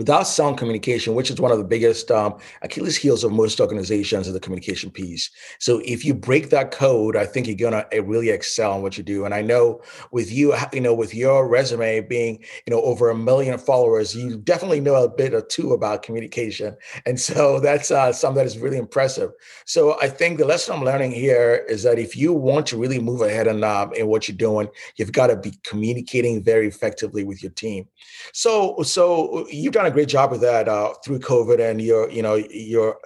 without 0.00 0.22
sound 0.22 0.56
communication, 0.56 1.14
which 1.14 1.30
is 1.30 1.38
one 1.42 1.52
of 1.52 1.58
the 1.58 1.64
biggest 1.64 2.10
um, 2.10 2.38
Achilles 2.62 2.96
heels 2.96 3.22
of 3.22 3.32
most 3.32 3.60
organizations, 3.60 4.26
is 4.26 4.32
the 4.32 4.40
communication 4.40 4.90
piece. 4.90 5.28
So 5.58 5.82
if 5.84 6.06
you 6.06 6.14
break 6.14 6.48
that 6.48 6.70
code, 6.70 7.16
I 7.16 7.26
think 7.26 7.46
you're 7.46 7.54
gonna 7.54 7.86
eh, 7.92 8.00
really 8.02 8.30
excel 8.30 8.76
in 8.76 8.82
what 8.82 8.96
you 8.96 9.04
do. 9.04 9.26
And 9.26 9.34
I 9.34 9.42
know 9.42 9.82
with 10.10 10.32
you, 10.32 10.54
you 10.72 10.80
know, 10.80 10.94
with 10.94 11.14
your 11.14 11.46
resume 11.46 12.00
being, 12.00 12.42
you 12.66 12.70
know, 12.70 12.80
over 12.80 13.10
a 13.10 13.14
million 13.14 13.58
followers, 13.58 14.16
you 14.16 14.38
definitely 14.38 14.80
know 14.80 14.94
a 14.94 15.06
bit 15.06 15.34
or 15.34 15.42
two 15.42 15.74
about 15.74 16.02
communication. 16.02 16.74
And 17.04 17.20
so 17.20 17.60
that's 17.66 17.90
uh, 17.90 18.10
something 18.10 18.36
that 18.36 18.46
is 18.46 18.56
really 18.56 18.78
impressive. 18.78 19.32
So 19.66 20.00
I 20.00 20.08
think 20.08 20.38
the 20.38 20.46
lesson 20.46 20.74
I'm 20.74 20.82
learning 20.82 21.12
here 21.12 21.66
is 21.68 21.82
that 21.82 21.98
if 21.98 22.16
you 22.16 22.32
want 22.32 22.66
to 22.68 22.78
really 22.78 23.00
move 23.00 23.20
ahead 23.20 23.48
in, 23.48 23.62
um, 23.64 23.92
in 23.92 24.06
what 24.06 24.28
you're 24.28 24.36
doing, 24.36 24.68
you've 24.96 25.12
got 25.12 25.26
to 25.26 25.36
be 25.36 25.52
communicating 25.62 26.42
very 26.42 26.68
effectively 26.68 27.22
with 27.22 27.42
your 27.42 27.52
team. 27.52 27.86
So, 28.32 28.82
so 28.82 29.46
you've 29.50 29.74
done 29.74 29.89
a 29.90 29.94
great 29.94 30.08
job 30.08 30.30
with 30.30 30.40
that 30.40 30.68
uh, 30.68 30.94
through 31.04 31.20
COVID, 31.20 31.60
and 31.60 31.80
you're, 31.80 32.10
you 32.10 32.22
know, 32.22 32.36
you're, 32.50 32.98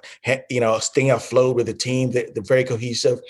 you 0.50 0.60
know, 0.60 0.78
staying 0.78 1.10
afloat 1.10 1.56
with 1.56 1.66
the 1.66 1.74
team. 1.74 2.10
They're, 2.12 2.28
they're 2.34 2.42
very 2.42 2.64
cohesive. 2.64 3.20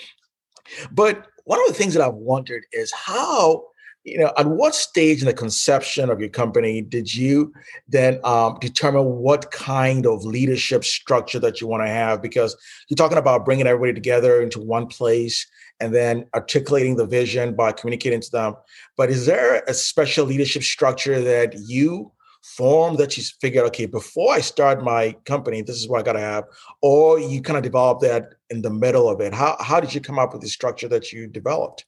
But 0.91 1.25
one 1.45 1.59
of 1.59 1.67
the 1.67 1.73
things 1.73 1.93
that 1.93 2.03
I've 2.03 2.15
wondered 2.15 2.65
is 2.71 2.91
how 2.91 3.65
you 4.03 4.19
know 4.19 4.31
at 4.37 4.45
what 4.45 4.75
stage 4.75 5.19
in 5.19 5.25
the 5.25 5.33
conception 5.33 6.09
of 6.09 6.19
your 6.19 6.29
company 6.29 6.81
did 6.81 7.13
you 7.13 7.51
then 7.87 8.19
um, 8.23 8.57
determine 8.61 9.03
what 9.03 9.51
kind 9.51 10.05
of 10.05 10.23
leadership 10.23 10.83
structure 10.83 11.39
that 11.39 11.59
you 11.59 11.67
want 11.67 11.83
to 11.83 11.89
have 11.89 12.21
because 12.21 12.55
you're 12.87 12.95
talking 12.95 13.17
about 13.17 13.45
bringing 13.45 13.67
everybody 13.67 13.93
together 13.93 14.41
into 14.41 14.61
one 14.61 14.85
place 14.85 15.47
and 15.79 15.93
then 15.93 16.25
articulating 16.35 16.95
the 16.95 17.05
vision 17.05 17.55
by 17.55 17.71
communicating 17.71 18.21
to 18.21 18.31
them 18.31 18.55
but 18.95 19.09
is 19.09 19.25
there 19.25 19.63
a 19.67 19.73
special 19.73 20.25
leadership 20.25 20.61
structure 20.61 21.19
that 21.19 21.55
you 21.67 22.11
form 22.57 22.95
that 22.95 23.17
you 23.17 23.23
figure 23.41 23.61
out, 23.61 23.67
okay 23.67 23.85
before 23.85 24.33
i 24.33 24.39
start 24.39 24.83
my 24.83 25.11
company 25.25 25.61
this 25.61 25.77
is 25.77 25.87
what 25.89 25.99
i 25.99 26.03
got 26.03 26.13
to 26.13 26.19
have 26.19 26.43
or 26.81 27.19
you 27.19 27.41
kind 27.41 27.57
of 27.57 27.63
develop 27.63 27.99
that 28.01 28.35
in 28.49 28.61
the 28.61 28.69
middle 28.69 29.09
of 29.09 29.21
it. 29.21 29.33
How 29.33 29.57
how 29.59 29.79
did 29.79 29.93
you 29.93 30.01
come 30.01 30.19
up 30.19 30.33
with 30.33 30.41
the 30.41 30.49
structure 30.49 30.87
that 30.89 31.11
you 31.11 31.27
developed? 31.27 31.85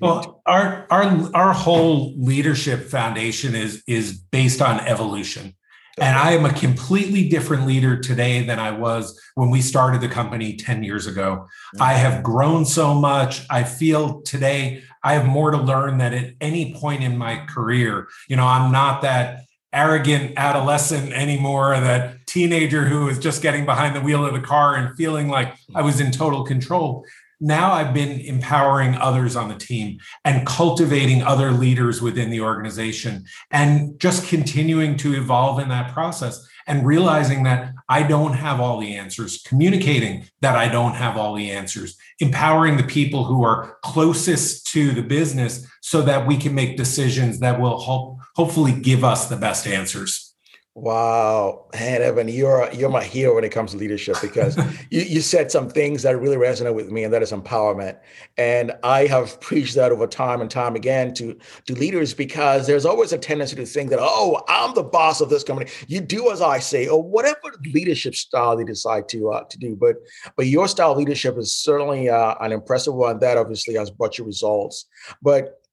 Well, 0.00 0.42
our 0.46 0.86
our 0.90 1.30
our 1.34 1.52
whole 1.52 2.14
leadership 2.16 2.84
foundation 2.88 3.54
is 3.54 3.82
is 3.86 4.12
based 4.12 4.60
on 4.60 4.80
evolution. 4.80 5.54
And 5.96 6.18
I 6.18 6.32
am 6.32 6.44
a 6.44 6.52
completely 6.52 7.28
different 7.28 7.68
leader 7.68 8.00
today 8.00 8.44
than 8.44 8.58
I 8.58 8.72
was 8.72 9.16
when 9.36 9.50
we 9.50 9.60
started 9.60 10.00
the 10.00 10.08
company 10.08 10.56
10 10.56 10.82
years 10.82 11.06
ago. 11.06 11.46
I 11.78 11.92
mm-hmm. 11.92 12.00
have 12.00 12.22
grown 12.24 12.64
so 12.64 12.94
much. 12.94 13.46
I 13.48 13.62
feel 13.62 14.20
today 14.22 14.82
I 15.04 15.12
have 15.12 15.24
more 15.24 15.52
to 15.52 15.56
learn 15.56 15.98
than 15.98 16.12
at 16.12 16.34
any 16.40 16.74
point 16.74 17.04
in 17.04 17.16
my 17.16 17.46
career. 17.46 18.08
You 18.28 18.34
know, 18.34 18.44
I'm 18.44 18.72
not 18.72 19.02
that 19.02 19.44
arrogant 19.74 20.32
adolescent 20.36 21.12
anymore, 21.12 21.78
that 21.78 22.26
teenager 22.26 22.84
who 22.86 23.06
was 23.06 23.18
just 23.18 23.42
getting 23.42 23.66
behind 23.66 23.94
the 23.94 24.00
wheel 24.00 24.24
of 24.24 24.32
the 24.32 24.40
car 24.40 24.76
and 24.76 24.96
feeling 24.96 25.28
like 25.28 25.54
I 25.74 25.82
was 25.82 26.00
in 26.00 26.10
total 26.10 26.44
control. 26.44 27.04
Now 27.40 27.72
I've 27.72 27.92
been 27.92 28.20
empowering 28.20 28.94
others 28.94 29.36
on 29.36 29.48
the 29.48 29.56
team 29.56 29.98
and 30.24 30.46
cultivating 30.46 31.22
other 31.22 31.50
leaders 31.50 32.00
within 32.00 32.30
the 32.30 32.40
organization 32.40 33.24
and 33.50 33.98
just 33.98 34.28
continuing 34.28 34.96
to 34.98 35.14
evolve 35.14 35.58
in 35.58 35.68
that 35.68 35.92
process 35.92 36.46
and 36.66 36.86
realizing 36.86 37.42
that 37.42 37.74
I 37.88 38.04
don't 38.04 38.32
have 38.32 38.60
all 38.60 38.80
the 38.80 38.94
answers, 38.94 39.42
communicating 39.42 40.24
that 40.40 40.56
I 40.56 40.68
don't 40.68 40.94
have 40.94 41.16
all 41.16 41.34
the 41.34 41.50
answers, 41.50 41.96
empowering 42.20 42.76
the 42.76 42.84
people 42.84 43.24
who 43.24 43.44
are 43.44 43.76
closest 43.82 44.66
to 44.68 44.92
the 44.92 45.02
business 45.02 45.66
so 45.82 46.00
that 46.02 46.26
we 46.26 46.36
can 46.36 46.54
make 46.54 46.76
decisions 46.76 47.40
that 47.40 47.60
will 47.60 47.82
help 47.82 48.13
hopefully 48.34 48.72
give 48.72 49.04
us 49.04 49.28
the 49.28 49.36
best 49.36 49.66
answers. 49.66 50.34
Wow, 50.76 51.66
man, 51.72 52.02
Evan, 52.02 52.26
you're 52.26 52.68
you're 52.72 52.90
my 52.90 53.04
hero 53.04 53.36
when 53.36 53.44
it 53.44 53.52
comes 53.52 53.70
to 53.70 53.76
leadership 53.76 54.16
because 54.20 54.56
you, 54.90 55.02
you 55.02 55.20
said 55.20 55.52
some 55.52 55.70
things 55.70 56.02
that 56.02 56.18
really 56.18 56.36
resonate 56.36 56.74
with 56.74 56.90
me, 56.90 57.04
and 57.04 57.14
that 57.14 57.22
is 57.22 57.30
empowerment. 57.30 57.96
And 58.38 58.72
I 58.82 59.06
have 59.06 59.40
preached 59.40 59.76
that 59.76 59.92
over 59.92 60.08
time 60.08 60.40
and 60.40 60.50
time 60.50 60.74
again 60.74 61.14
to 61.14 61.38
to 61.66 61.74
leaders 61.74 62.12
because 62.12 62.66
there's 62.66 62.84
always 62.84 63.12
a 63.12 63.18
tendency 63.18 63.54
to 63.54 63.64
think 63.64 63.90
that 63.90 64.00
oh, 64.02 64.42
I'm 64.48 64.74
the 64.74 64.82
boss 64.82 65.20
of 65.20 65.30
this 65.30 65.44
company. 65.44 65.70
You 65.86 66.00
do 66.00 66.32
as 66.32 66.42
I 66.42 66.58
say, 66.58 66.88
or 66.88 67.00
whatever 67.00 67.54
leadership 67.72 68.16
style 68.16 68.56
they 68.56 68.64
decide 68.64 69.08
to 69.10 69.30
uh, 69.30 69.44
to 69.44 69.58
do. 69.58 69.76
But 69.76 69.98
but 70.34 70.48
your 70.48 70.66
style 70.66 70.90
of 70.90 70.98
leadership 70.98 71.38
is 71.38 71.54
certainly 71.54 72.08
uh, 72.08 72.34
an 72.40 72.50
impressive 72.50 72.94
one. 72.94 73.20
That 73.20 73.38
obviously 73.38 73.74
has 73.74 73.92
brought 73.92 74.18
you 74.18 74.24
results. 74.24 74.86
But 75.22 75.63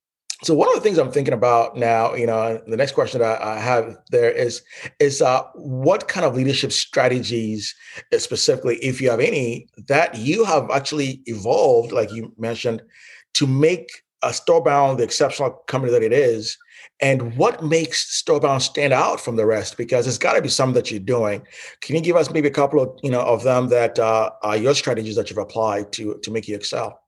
so 0.44 0.56
one 0.56 0.68
of 0.70 0.76
the 0.76 0.82
things 0.82 0.98
I'm 0.98 1.12
thinking 1.12 1.36
about 1.36 1.78
now, 1.78 2.16
you 2.16 2.26
know, 2.26 2.60
the 2.66 2.78
next 2.78 2.94
question 2.94 3.22
that 3.22 3.42
I 3.42 3.60
have 3.60 3.98
there 4.10 4.32
is 4.32 4.64
is 5.00 5.22
uh, 5.22 5.44
what 5.54 6.08
kind 6.08 6.26
of 6.26 6.36
leadership 6.36 6.72
strategies, 6.72 7.76
uh, 8.12 8.18
specifically, 8.18 8.78
if 8.78 9.00
you 9.00 9.12
have 9.12 9.20
any, 9.20 9.68
that 9.88 10.16
you 10.16 10.44
have 10.46 10.72
actually 10.72 11.22
evolved, 11.26 11.92
like 11.92 12.12
you 12.12 12.34
mentioned, 12.38 12.82
to 13.36 13.46
make 13.46 14.04
a 14.24 14.30
Storebound 14.30 14.98
the 14.98 15.04
exceptional 15.04 15.52
company 15.68 15.92
that 15.92 16.04
it 16.04 16.14
is, 16.14 16.58
and 17.00 17.38
what 17.38 17.64
makes 17.64 18.24
Storebound 18.24 18.62
stand 18.62 18.94
out 18.94 19.22
from 19.22 19.36
the 19.36 19.46
rest? 19.46 19.78
Because 19.78 20.06
there's 20.06 20.18
got 20.18 20.34
to 20.34 20.42
be 20.42 20.50
some 20.50 20.74
that 20.74 20.90
you're 20.90 21.00
doing. 21.00 21.46
Can 21.82 21.96
you 21.96 22.02
give 22.02 22.16
us 22.16 22.32
maybe 22.32 22.48
a 22.48 22.52
couple 22.52 22.82
of 22.82 23.00
you 23.04 23.12
know 23.12 23.22
of 23.22 23.44
them 23.44 23.70
that 23.70 24.00
uh, 24.00 24.32
are 24.42 24.58
your 24.58 24.74
strategies 24.74 25.16
that 25.18 25.30
you've 25.30 25.38
applied 25.38 25.92
to 25.94 26.20
to 26.24 26.32
make 26.32 26.48
you 26.48 26.56
excel? 26.56 27.00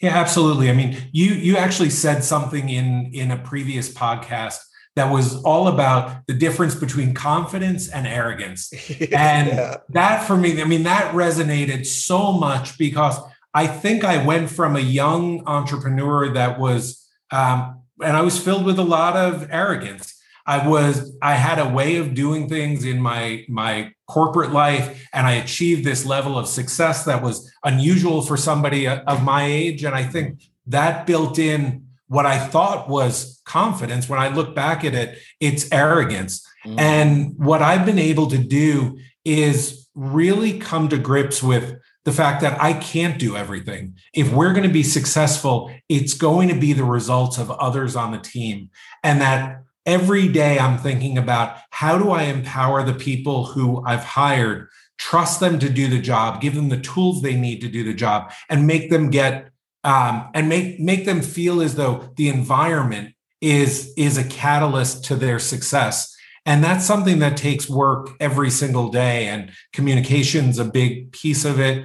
Yeah, 0.00 0.16
absolutely. 0.16 0.68
I 0.68 0.74
mean, 0.74 0.96
you 1.12 1.32
you 1.32 1.56
actually 1.56 1.90
said 1.90 2.22
something 2.22 2.68
in 2.68 3.10
in 3.12 3.30
a 3.30 3.38
previous 3.38 3.92
podcast 3.92 4.58
that 4.94 5.12
was 5.12 5.42
all 5.42 5.68
about 5.68 6.26
the 6.26 6.32
difference 6.34 6.74
between 6.74 7.14
confidence 7.14 7.88
and 7.88 8.06
arrogance. 8.06 8.72
And 9.12 9.48
yeah. 9.48 9.76
that 9.90 10.26
for 10.26 10.36
me, 10.36 10.60
I 10.60 10.64
mean, 10.64 10.84
that 10.84 11.14
resonated 11.14 11.86
so 11.86 12.32
much 12.32 12.78
because 12.78 13.18
I 13.54 13.66
think 13.66 14.04
I 14.04 14.24
went 14.24 14.50
from 14.50 14.76
a 14.76 14.80
young 14.80 15.46
entrepreneur 15.46 16.32
that 16.34 16.58
was 16.58 17.06
um, 17.30 17.80
and 18.02 18.16
I 18.16 18.22
was 18.22 18.38
filled 18.38 18.64
with 18.64 18.78
a 18.78 18.84
lot 18.84 19.16
of 19.16 19.48
arrogance. 19.50 20.14
I 20.46 20.66
was 20.66 21.16
I 21.20 21.34
had 21.34 21.58
a 21.58 21.68
way 21.68 21.96
of 21.96 22.14
doing 22.14 22.48
things 22.48 22.84
in 22.84 23.00
my 23.00 23.44
my 23.48 23.92
corporate 24.06 24.52
life 24.52 25.06
and 25.12 25.26
I 25.26 25.32
achieved 25.32 25.84
this 25.84 26.06
level 26.06 26.38
of 26.38 26.46
success 26.46 27.04
that 27.04 27.22
was 27.22 27.50
unusual 27.64 28.22
for 28.22 28.36
somebody 28.36 28.86
of 28.86 29.24
my 29.24 29.44
age 29.44 29.84
and 29.84 29.94
I 29.94 30.04
think 30.04 30.42
that 30.66 31.06
built 31.06 31.38
in 31.38 31.86
what 32.08 32.26
I 32.26 32.38
thought 32.38 32.88
was 32.88 33.42
confidence 33.44 34.08
when 34.08 34.20
I 34.20 34.28
look 34.28 34.54
back 34.54 34.84
at 34.84 34.94
it 34.94 35.18
it's 35.40 35.70
arrogance 35.72 36.46
mm. 36.64 36.78
and 36.78 37.36
what 37.36 37.62
I've 37.62 37.84
been 37.84 37.98
able 37.98 38.28
to 38.28 38.38
do 38.38 38.98
is 39.24 39.88
really 39.96 40.58
come 40.58 40.88
to 40.90 40.98
grips 40.98 41.42
with 41.42 41.80
the 42.04 42.12
fact 42.12 42.40
that 42.42 42.62
I 42.62 42.72
can't 42.72 43.18
do 43.18 43.36
everything. 43.36 43.96
If 44.14 44.32
we're 44.32 44.52
going 44.52 44.68
to 44.68 44.72
be 44.72 44.84
successful, 44.84 45.74
it's 45.88 46.14
going 46.14 46.48
to 46.48 46.54
be 46.54 46.72
the 46.72 46.84
results 46.84 47.36
of 47.36 47.50
others 47.50 47.96
on 47.96 48.12
the 48.12 48.18
team. 48.18 48.70
And 49.02 49.20
that 49.20 49.62
every 49.86 50.28
day 50.28 50.58
I'm 50.58 50.78
thinking 50.78 51.16
about 51.16 51.56
how 51.70 51.96
do 51.96 52.10
I 52.10 52.24
empower 52.24 52.82
the 52.82 52.92
people 52.92 53.46
who 53.46 53.82
I've 53.86 54.04
hired, 54.04 54.68
trust 54.98 55.40
them 55.40 55.58
to 55.60 55.70
do 55.70 55.88
the 55.88 56.00
job, 56.00 56.40
give 56.40 56.54
them 56.54 56.68
the 56.68 56.80
tools 56.80 57.22
they 57.22 57.36
need 57.36 57.60
to 57.60 57.68
do 57.68 57.84
the 57.84 57.94
job, 57.94 58.32
and 58.50 58.66
make 58.66 58.90
them 58.90 59.10
get 59.10 59.50
um, 59.84 60.28
and 60.34 60.48
make 60.48 60.80
make 60.80 61.04
them 61.04 61.22
feel 61.22 61.62
as 61.62 61.76
though 61.76 62.10
the 62.16 62.28
environment 62.28 63.14
is 63.40 63.94
is 63.96 64.18
a 64.18 64.24
catalyst 64.24 65.04
to 65.04 65.14
their 65.14 65.38
success. 65.38 66.14
And 66.44 66.62
that's 66.62 66.84
something 66.84 67.18
that 67.20 67.36
takes 67.36 67.68
work 67.68 68.10
every 68.20 68.50
single 68.50 68.88
day, 68.88 69.26
and 69.28 69.52
communication's 69.72 70.58
a 70.58 70.64
big 70.64 71.12
piece 71.12 71.44
of 71.44 71.60
it. 71.60 71.84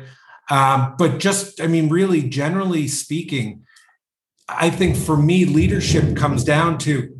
Um, 0.49 0.95
but 0.97 1.19
just, 1.19 1.61
I 1.61 1.67
mean, 1.67 1.89
really, 1.89 2.21
generally 2.23 2.87
speaking, 2.87 3.65
I 4.49 4.69
think 4.69 4.97
for 4.97 5.15
me, 5.15 5.45
leadership 5.45 6.15
comes 6.15 6.43
down 6.43 6.77
to 6.79 7.15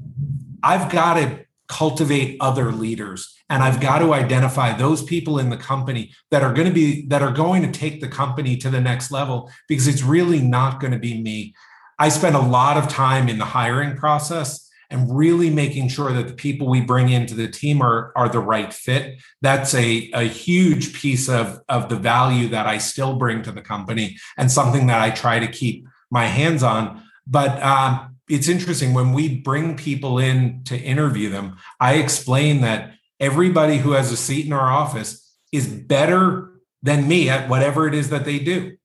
I've 0.64 0.92
got 0.92 1.16
to 1.16 1.46
cultivate 1.68 2.38
other 2.42 2.72
leaders 2.72 3.34
and 3.50 3.64
I've 3.64 3.80
got 3.80 4.00
to 4.00 4.14
identify 4.14 4.74
those 4.74 5.02
people 5.04 5.40
in 5.40 5.50
the 5.50 5.58
company 5.58 6.12
that 6.30 6.44
are 6.44 6.54
going 6.54 6.68
to 6.68 6.74
be 6.74 7.06
that 7.08 7.22
are 7.22 7.32
going 7.32 7.62
to 7.64 7.72
take 7.72 8.02
the 8.02 8.10
company 8.10 8.58
to 8.58 8.70
the 8.70 8.82
next 8.82 9.10
level 9.10 9.50
because 9.70 9.88
it's 9.88 10.04
really 10.04 10.42
not 10.42 10.82
going 10.82 10.92
to 10.92 11.00
be 11.00 11.22
me. 11.22 11.54
I 11.98 12.10
spend 12.10 12.36
a 12.36 12.42
lot 12.42 12.78
of 12.78 12.90
time 12.90 13.30
in 13.30 13.38
the 13.38 13.46
hiring 13.46 13.96
process 13.96 14.70
and 14.90 15.16
really 15.16 15.50
making 15.50 15.88
sure 15.88 16.12
that 16.12 16.28
the 16.28 16.34
people 16.34 16.68
we 16.68 16.82
bring 16.82 17.10
into 17.10 17.34
the 17.34 17.48
team 17.48 17.82
are, 17.82 18.12
are 18.16 18.28
the 18.28 18.40
right 18.40 18.74
fit. 18.74 19.22
That's 19.42 19.74
a, 19.74 20.12
a 20.14 20.24
huge 20.24 20.94
piece 20.94 21.30
of, 21.30 21.62
of 21.70 21.88
the 21.88 21.96
value 21.96 22.50
that 22.50 22.68
I 22.68 22.78
still 22.78 23.16
bring 23.16 23.42
to 23.44 23.54
the 23.54 23.62
company 23.62 24.18
and 24.38 24.52
something 24.52 24.88
that 24.88 25.02
I 25.02 25.10
try 25.10 25.40
to 25.40 25.48
keep 25.48 25.88
my 26.10 26.26
hands 26.26 26.62
on. 26.62 27.02
But 27.26 27.64
um, 27.64 28.11
it's 28.32 28.48
interesting 28.48 28.94
when 28.94 29.12
we 29.12 29.38
bring 29.42 29.76
people 29.76 30.18
in 30.18 30.64
to 30.64 30.78
interview 30.78 31.30
them, 31.30 31.58
I 31.82 31.96
explain 31.96 32.62
that 32.62 32.94
everybody 33.20 33.78
who 33.78 33.92
has 33.92 34.10
a 34.10 34.16
seat 34.16 34.46
in 34.46 34.54
our 34.54 34.72
office 34.72 35.36
is 35.52 35.68
better 35.68 36.54
than 36.82 37.10
me 37.10 37.30
at 37.30 37.50
whatever 37.50 37.90
it 37.90 37.94
is 37.94 38.10
that 38.10 38.24
they 38.24 38.40
do. 38.40 38.78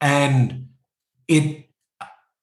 And 0.00 0.70
it 1.28 1.66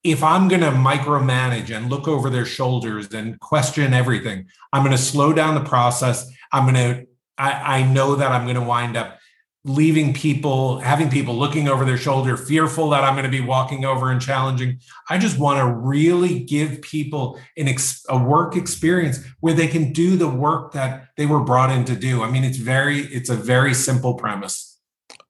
if 0.06 0.24
I'm 0.24 0.48
going 0.48 0.62
to 0.62 0.70
micromanage 0.70 1.76
and 1.76 1.90
look 1.90 2.08
over 2.08 2.30
their 2.30 2.46
shoulders 2.46 3.12
and 3.12 3.40
question 3.40 3.92
everything, 3.92 4.46
I'm 4.72 4.84
going 4.84 4.96
to 4.96 5.02
slow 5.02 5.34
down 5.34 5.56
the 5.56 5.68
process. 5.68 6.32
I'm 6.54 6.72
going 6.72 6.76
to 6.76 7.08
I, 7.38 7.80
I 7.80 7.84
know 7.84 8.16
that 8.16 8.32
I'm 8.32 8.44
going 8.44 8.56
to 8.56 8.62
wind 8.62 8.96
up 8.96 9.20
leaving 9.66 10.14
people, 10.14 10.80
having 10.80 11.10
people 11.10 11.36
looking 11.36 11.68
over 11.68 11.84
their 11.84 11.98
shoulder, 11.98 12.38
fearful 12.38 12.92
that 12.92 13.04
I'm 13.04 13.16
going 13.16 13.26
to 13.26 13.32
be 13.32 13.42
walking 13.42 13.84
over 13.84 14.12
and 14.12 14.22
challenging. 14.22 14.80
I 15.10 15.18
just 15.18 15.40
want 15.40 15.58
to 15.58 15.66
really 15.66 16.40
give 16.40 16.84
people 16.84 17.40
an 17.58 17.68
ex- 17.68 18.06
a 18.08 18.18
work 18.18 18.56
experience 18.56 19.20
where 19.40 19.56
they 19.56 19.68
can 19.68 19.92
do 19.92 20.18
the 20.18 20.28
work 20.28 20.74
that 20.74 21.08
they 21.18 21.26
were 21.26 21.44
brought 21.44 21.72
in 21.72 21.84
to 21.86 21.96
do. 21.96 22.22
I 22.22 22.30
mean, 22.30 22.44
it's 22.44 22.58
very, 22.58 23.00
it's 23.00 23.30
a 23.30 23.36
very 23.36 23.74
simple 23.74 24.14
premise. 24.14 24.80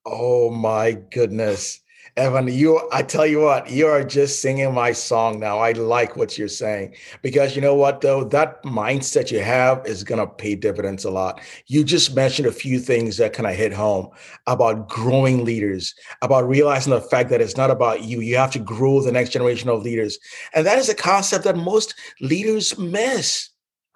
Oh 0.06 0.52
my 0.52 0.92
goodness. 0.92 1.80
Evan, 2.18 2.48
you 2.48 2.82
I 2.94 3.04
tell 3.04 3.26
you 3.26 3.42
what, 3.42 3.70
you 3.70 3.88
are 3.88 4.02
just 4.02 4.42
singing 4.42 4.74
my 4.74 4.94
song 4.94 5.38
now. 5.38 5.60
I 5.60 5.74
like 5.74 6.16
what 6.16 6.38
you're 6.38 6.48
saying 6.48 6.96
because 7.22 7.58
you 7.58 7.62
know 7.62 7.76
what 7.76 8.00
though, 8.00 8.24
that 8.24 8.64
mindset 8.64 9.32
you 9.32 9.42
have 9.42 9.86
is 9.86 10.06
gonna 10.06 10.26
pay 10.26 10.56
dividends 10.56 11.04
a 11.04 11.12
lot. 11.12 11.42
You 11.68 11.84
just 11.84 12.16
mentioned 12.16 12.48
a 12.48 12.54
few 12.54 12.80
things 12.80 13.18
that 13.18 13.34
kind 13.34 13.48
of 13.48 13.56
hit 13.56 13.74
home 13.74 14.12
about 14.48 14.88
growing 14.88 15.44
leaders, 15.44 15.94
about 16.22 16.48
realizing 16.48 16.94
the 16.94 17.02
fact 17.02 17.30
that 17.32 17.42
it's 17.42 17.58
not 17.58 17.70
about 17.70 18.04
you. 18.04 18.22
You 18.22 18.38
have 18.38 18.52
to 18.52 18.60
grow 18.60 19.02
the 19.02 19.12
next 19.12 19.32
generation 19.32 19.68
of 19.68 19.84
leaders. 19.84 20.18
And 20.54 20.66
that 20.66 20.80
is 20.80 20.88
a 20.88 20.96
concept 20.96 21.44
that 21.44 21.58
most 21.58 21.96
leaders 22.22 22.78
miss. 22.78 23.50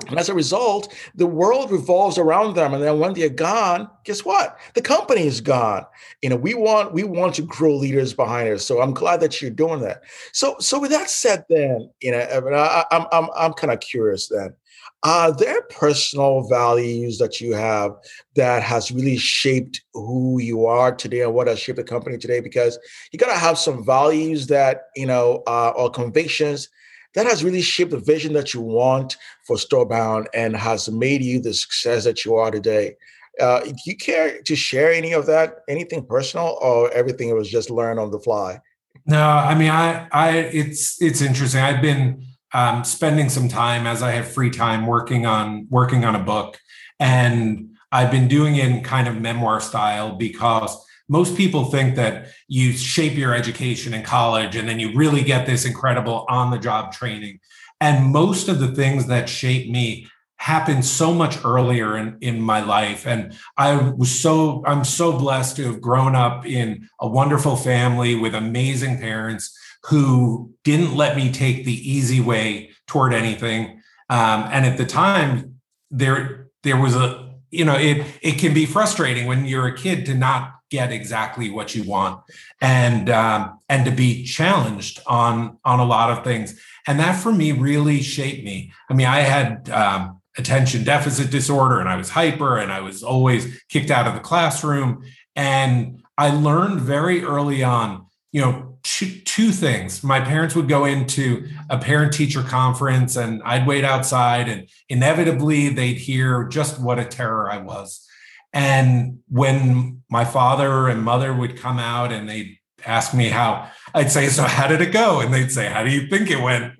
And 0.07 0.17
as 0.17 0.29
a 0.29 0.33
result, 0.33 0.93
the 1.15 1.27
world 1.27 1.71
revolves 1.71 2.17
around 2.17 2.55
them. 2.55 2.73
And 2.73 2.81
then 2.81 2.99
when 2.99 3.13
they're 3.13 3.29
gone, 3.29 3.89
guess 4.05 4.23
what? 4.23 4.57
The 4.73 4.81
company 4.81 5.27
is 5.27 5.41
gone. 5.41 5.85
You 6.21 6.29
know, 6.29 6.37
we 6.37 6.53
want 6.53 6.93
we 6.93 7.03
want 7.03 7.35
to 7.35 7.41
grow 7.41 7.75
leaders 7.75 8.13
behind 8.13 8.49
us. 8.49 8.65
So 8.65 8.81
I'm 8.81 8.93
glad 8.93 9.19
that 9.19 9.41
you're 9.41 9.51
doing 9.51 9.81
that. 9.81 10.03
So 10.31 10.55
so 10.59 10.79
with 10.79 10.91
that 10.91 11.09
said, 11.09 11.43
then 11.49 11.89
you 12.01 12.11
know, 12.11 12.19
I, 12.19 12.85
I'm 12.91 13.05
I'm 13.11 13.29
I'm 13.35 13.53
kind 13.53 13.73
of 13.73 13.81
curious 13.81 14.27
then. 14.29 14.55
are 15.03 15.31
there 15.31 15.61
personal 15.63 16.43
values 16.49 17.17
that 17.19 17.39
you 17.39 17.53
have 17.53 17.91
that 18.35 18.61
has 18.61 18.91
really 18.91 19.17
shaped 19.17 19.81
who 19.93 20.39
you 20.41 20.65
are 20.65 20.93
today 20.93 21.21
and 21.21 21.33
what 21.33 21.47
has 21.47 21.59
shaped 21.59 21.77
the 21.77 21.83
company 21.83 22.17
today? 22.17 22.41
Because 22.41 22.77
you 23.11 23.19
got 23.19 23.31
to 23.31 23.39
have 23.39 23.57
some 23.57 23.85
values 23.85 24.47
that, 24.47 24.87
you 24.95 25.05
know, 25.05 25.41
uh, 25.47 25.71
or 25.75 25.89
convictions 25.89 26.67
that 27.15 27.25
has 27.25 27.43
really 27.43 27.61
shaped 27.61 27.91
the 27.91 27.99
vision 27.99 28.33
that 28.33 28.53
you 28.53 28.61
want 28.61 29.17
for 29.45 29.55
Storebound 29.55 30.27
and 30.33 30.55
has 30.55 30.89
made 30.89 31.23
you 31.23 31.39
the 31.39 31.53
success 31.53 32.03
that 32.03 32.23
you 32.25 32.35
are 32.35 32.51
today. 32.51 32.95
Uh, 33.39 33.61
do 33.61 33.75
you 33.85 33.95
care 33.95 34.41
to 34.41 34.55
share 34.55 34.91
any 34.91 35.13
of 35.13 35.25
that, 35.25 35.59
anything 35.67 36.05
personal, 36.05 36.57
or 36.61 36.91
everything 36.91 37.29
it 37.29 37.35
was 37.35 37.49
just 37.49 37.69
learned 37.69 37.99
on 37.99 38.11
the 38.11 38.19
fly? 38.19 38.59
No, 39.05 39.21
I 39.21 39.55
mean, 39.55 39.69
I, 39.69 40.07
I, 40.11 40.37
it's, 40.37 41.01
it's 41.01 41.21
interesting. 41.21 41.61
I've 41.61 41.81
been 41.81 42.23
um, 42.53 42.83
spending 42.83 43.29
some 43.29 43.47
time 43.47 43.87
as 43.87 44.03
I 44.03 44.11
have 44.11 44.31
free 44.31 44.49
time 44.49 44.87
working 44.87 45.25
on 45.25 45.67
working 45.69 46.03
on 46.03 46.15
a 46.15 46.19
book, 46.19 46.59
and 46.99 47.77
I've 47.91 48.11
been 48.11 48.27
doing 48.27 48.55
it 48.55 48.67
in 48.67 48.83
kind 48.83 49.07
of 49.07 49.19
memoir 49.19 49.61
style 49.61 50.15
because 50.15 50.75
most 51.09 51.35
people 51.35 51.65
think 51.65 51.95
that 51.95 52.27
you 52.47 52.71
shape 52.71 53.17
your 53.17 53.33
education 53.33 53.93
in 53.93 54.03
college 54.03 54.55
and 54.55 54.69
then 54.69 54.79
you 54.79 54.93
really 54.95 55.23
get 55.23 55.45
this 55.45 55.65
incredible 55.65 56.25
on 56.29 56.51
the 56.51 56.59
job 56.59 56.93
training. 56.93 57.39
And 57.81 58.13
most 58.13 58.47
of 58.47 58.59
the 58.59 58.69
things 58.69 59.07
that 59.07 59.27
shape 59.27 59.69
me 59.69 60.07
happened 60.37 60.85
so 60.85 61.13
much 61.13 61.43
earlier 61.43 61.97
in, 61.97 62.17
in 62.21 62.39
my 62.39 62.61
life. 62.61 63.05
And 63.05 63.37
I 63.57 63.75
was 63.75 64.17
so, 64.17 64.63
I'm 64.65 64.85
so 64.85 65.17
blessed 65.17 65.57
to 65.57 65.63
have 65.63 65.81
grown 65.81 66.15
up 66.15 66.45
in 66.45 66.87
a 67.01 67.07
wonderful 67.07 67.57
family 67.57 68.15
with 68.15 68.35
amazing 68.35 68.99
parents 68.99 69.57
who 69.85 70.53
didn't 70.63 70.95
let 70.95 71.17
me 71.17 71.31
take 71.31 71.65
the 71.65 71.91
easy 71.91 72.21
way 72.21 72.69
toward 72.87 73.13
anything. 73.13 73.81
Um, 74.09 74.47
and 74.51 74.65
at 74.65 74.77
the 74.77 74.85
time, 74.85 75.59
there, 75.91 76.47
there 76.63 76.77
was 76.77 76.95
a, 76.95 77.33
you 77.51 77.65
know, 77.65 77.75
it, 77.75 78.05
it 78.21 78.39
can 78.39 78.53
be 78.53 78.65
frustrating 78.65 79.25
when 79.25 79.45
you're 79.45 79.67
a 79.67 79.77
kid 79.77 80.05
to 80.05 80.13
not 80.13 80.58
get 80.69 80.91
exactly 80.91 81.49
what 81.49 81.73
you 81.75 81.83
want 81.83 82.21
and 82.61 83.09
um, 83.09 83.59
and 83.69 83.85
to 83.85 83.91
be 83.91 84.23
challenged 84.23 85.01
on 85.07 85.57
on 85.65 85.79
a 85.79 85.85
lot 85.85 86.09
of 86.09 86.23
things 86.23 86.59
and 86.87 86.99
that 86.99 87.13
for 87.13 87.31
me 87.31 87.51
really 87.51 88.01
shaped 88.01 88.43
me 88.43 88.71
i 88.89 88.93
mean 88.93 89.07
i 89.07 89.19
had 89.19 89.69
um, 89.69 90.19
attention 90.39 90.83
deficit 90.83 91.29
disorder 91.29 91.79
and 91.79 91.89
I 91.89 91.97
was 91.97 92.09
hyper 92.09 92.57
and 92.57 92.71
I 92.71 92.79
was 92.79 93.03
always 93.03 93.61
kicked 93.69 93.91
out 93.91 94.07
of 94.07 94.13
the 94.13 94.19
classroom. 94.19 95.03
And 95.35 96.01
I 96.17 96.29
learned 96.31 96.81
very 96.81 97.23
early 97.23 97.63
on, 97.63 98.05
you 98.31 98.41
know, 98.41 98.77
two, 98.83 99.19
two 99.21 99.51
things. 99.51 100.03
My 100.03 100.21
parents 100.21 100.55
would 100.55 100.69
go 100.69 100.85
into 100.85 101.47
a 101.69 101.77
parent 101.77 102.13
teacher 102.13 102.41
conference 102.41 103.17
and 103.17 103.43
I'd 103.43 103.67
wait 103.67 103.83
outside 103.83 104.47
and 104.47 104.67
inevitably 104.87 105.69
they'd 105.69 105.97
hear 105.97 106.45
just 106.45 106.79
what 106.79 106.99
a 106.99 107.05
terror 107.05 107.51
I 107.51 107.57
was. 107.57 108.05
And 108.53 109.19
when 109.27 110.03
my 110.09 110.25
father 110.25 110.87
and 110.87 111.03
mother 111.03 111.33
would 111.33 111.57
come 111.57 111.79
out 111.79 112.11
and 112.11 112.27
they'd 112.27 112.57
ask 112.85 113.13
me 113.13 113.29
how, 113.29 113.69
I'd 113.93 114.11
say, 114.11 114.27
So, 114.27 114.43
how 114.43 114.67
did 114.67 114.81
it 114.81 114.91
go? 114.91 115.19
And 115.19 115.33
they'd 115.33 115.51
say, 115.51 115.67
How 115.67 115.83
do 115.83 115.91
you 115.91 116.07
think 116.07 116.29
it 116.31 116.41
went? 116.41 116.73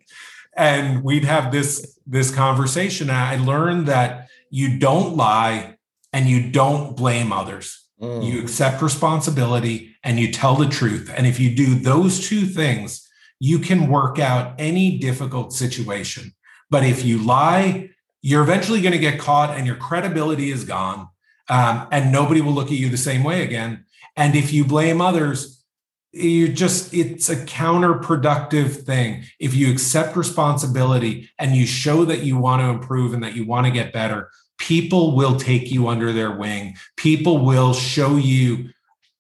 And 0.56 1.04
we'd 1.04 1.26
have 1.26 1.52
this 1.52 1.98
this 2.06 2.34
conversation. 2.34 3.10
I 3.10 3.36
learned 3.38 3.88
that 3.88 4.30
you 4.50 4.80
don't 4.80 5.16
lie 5.16 5.78
and 6.12 6.28
you 6.28 6.50
don't 6.50 6.98
blame 6.98 7.32
others. 7.32 7.86
Mm. 8.02 8.26
You 8.26 8.42
accept 8.42 8.82
responsibility 8.82 9.96
and 10.04 10.20
you 10.20 10.32
tell 10.32 10.56
the 10.56 10.68
truth. 10.68 11.12
And 11.16 11.28
if 11.28 11.40
you 11.40 11.56
do 11.56 11.76
those 11.76 12.28
two 12.28 12.46
things, 12.46 13.08
you 13.40 13.60
can 13.60 13.90
work 13.90 14.20
out 14.20 14.56
any 14.58 14.98
difficult 14.98 15.54
situation. 15.54 16.34
But 16.70 16.84
if 16.84 17.06
you 17.06 17.20
lie, 17.20 17.90
you're 18.22 18.44
eventually 18.44 18.82
going 18.82 18.94
to 18.94 19.00
get 19.00 19.20
caught 19.20 19.56
and 19.56 19.66
your 19.66 19.76
credibility 19.76 20.52
is 20.52 20.64
gone. 20.66 21.08
Um, 21.50 21.88
and 21.92 22.12
nobody 22.12 22.42
will 22.42 22.54
look 22.54 22.68
at 22.68 22.78
you 22.78 22.90
the 22.90 22.98
same 22.98 23.24
way 23.24 23.44
again. 23.44 23.86
And 24.16 24.36
if 24.36 24.54
you 24.54 24.66
blame 24.66 25.02
others, 25.02 25.64
you 26.12 26.50
just 26.50 26.94
it's 26.94 27.30
a 27.30 27.36
counterproductive 27.36 28.84
thing. 28.84 29.24
If 29.40 29.54
you 29.54 29.72
accept 29.72 30.16
responsibility 30.16 31.30
and 31.38 31.56
you 31.56 31.66
show 31.66 32.06
that 32.06 32.24
you 32.24 32.38
want 32.38 32.62
to 32.62 32.70
improve 32.70 33.14
and 33.14 33.24
that 33.24 33.36
you 33.36 33.46
want 33.46 33.68
to 33.68 33.72
get 33.72 33.94
better 33.94 34.30
people 34.60 35.16
will 35.16 35.38
take 35.38 35.72
you 35.72 35.88
under 35.88 36.14
their 36.14 36.32
wing. 36.32 36.78
People 36.98 37.44
will 37.44 37.74
show 37.74 38.18
you 38.18 38.70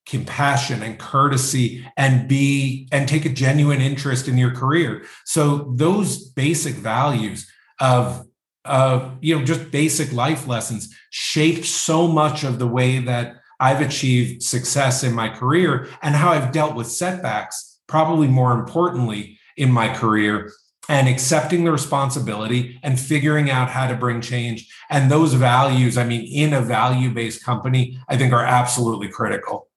compassion 0.05 0.83
and 0.83 0.99
courtesy 0.99 1.85
and 1.97 2.27
be 2.27 2.87
and 2.91 3.07
take 3.07 3.25
a 3.25 3.29
genuine 3.29 3.81
interest 3.81 4.27
in 4.27 4.37
your 4.37 4.51
career. 4.51 5.03
So 5.25 5.71
those 5.75 6.29
basic 6.29 6.75
values 6.75 7.49
of 7.79 8.27
of 8.69 9.17
you 9.21 9.37
know 9.37 9.43
just 9.43 9.71
basic 9.71 10.13
life 10.13 10.47
lessons 10.47 10.95
shaped 11.09 11.65
so 11.65 12.07
much 12.07 12.43
of 12.43 12.59
the 12.59 12.67
way 12.67 12.99
that 12.99 13.35
I've 13.59 13.81
achieved 13.81 14.43
success 14.43 15.03
in 15.03 15.13
my 15.13 15.27
career 15.27 15.87
and 16.01 16.15
how 16.15 16.29
I've 16.29 16.51
dealt 16.51 16.75
with 16.75 16.87
setbacks, 16.87 17.79
probably 17.87 18.27
more 18.27 18.53
importantly 18.53 19.37
in 19.57 19.71
my 19.71 19.93
career, 19.93 20.51
and 20.87 21.09
accepting 21.09 21.65
the 21.65 21.71
responsibility 21.71 22.79
and 22.83 22.99
figuring 22.99 23.49
out 23.49 23.69
how 23.69 23.87
to 23.87 23.95
bring 23.95 24.21
change. 24.21 24.71
And 24.89 25.11
those 25.11 25.33
values, 25.33 25.97
I 25.97 26.05
mean, 26.05 26.25
in 26.31 26.53
a 26.53 26.61
value 26.61 27.13
based 27.13 27.43
company, 27.43 27.99
I 28.07 28.17
think 28.17 28.31
are 28.31 28.45
absolutely 28.45 29.09
critical. 29.09 29.67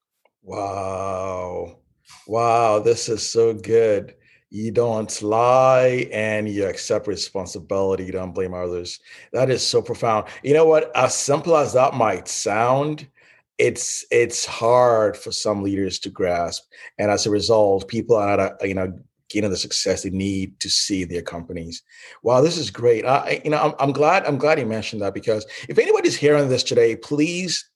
Wow. 0.43 1.79
Wow. 2.27 2.79
This 2.79 3.09
is 3.09 3.29
so 3.29 3.53
good. 3.53 4.15
You 4.55 4.71
don't 4.71 5.23
lie 5.23 6.11
and 6.13 6.47
you 6.47 6.67
accept 6.67 7.07
responsibility. 7.07 8.05
You 8.05 8.13
don't 8.13 8.35
blame 8.35 8.53
others. 8.53 9.01
That 9.33 9.49
is 9.49 9.67
so 9.67 9.81
profound. 9.81 10.27
You 10.43 10.53
know 10.53 10.67
what? 10.67 10.95
As 10.95 11.15
simple 11.15 11.57
as 11.57 11.73
that 11.73 11.95
might 11.95 12.29
sound, 12.29 13.09
it's 13.57 14.05
it's 14.11 14.45
hard 14.45 15.17
for 15.17 15.33
some 15.33 15.63
leaders 15.63 15.99
to 16.01 16.11
grasp 16.11 16.65
and 16.99 17.11
as 17.11 17.27
a 17.27 17.31
result 17.31 17.87
people 17.87 18.17
are 18.17 18.37
not 18.37 18.67
you 18.67 18.75
know 18.75 18.93
getting 19.29 19.51
the 19.51 19.57
success 19.57 20.03
they 20.03 20.11
need 20.11 20.59
to 20.59 20.71
see 20.71 21.05
their 21.05 21.23
companies 21.23 21.83
wow 22.23 22.41
this 22.41 22.57
is 22.57 22.71
great 22.71 23.05
I, 23.05 23.43
you 23.45 23.51
know 23.51 23.59
I'm, 23.59 23.75
I'm 23.79 23.93
glad 23.93 24.25
i'm 24.25 24.39
glad 24.39 24.59
you 24.59 24.65
mentioned 24.65 25.03
that 25.03 25.13
because 25.13 25.47
if 25.69 25.79
anybody's 25.79 26.17
hearing 26.17 26.49
this 26.49 26.63
today 26.63 26.97
please 26.97 27.71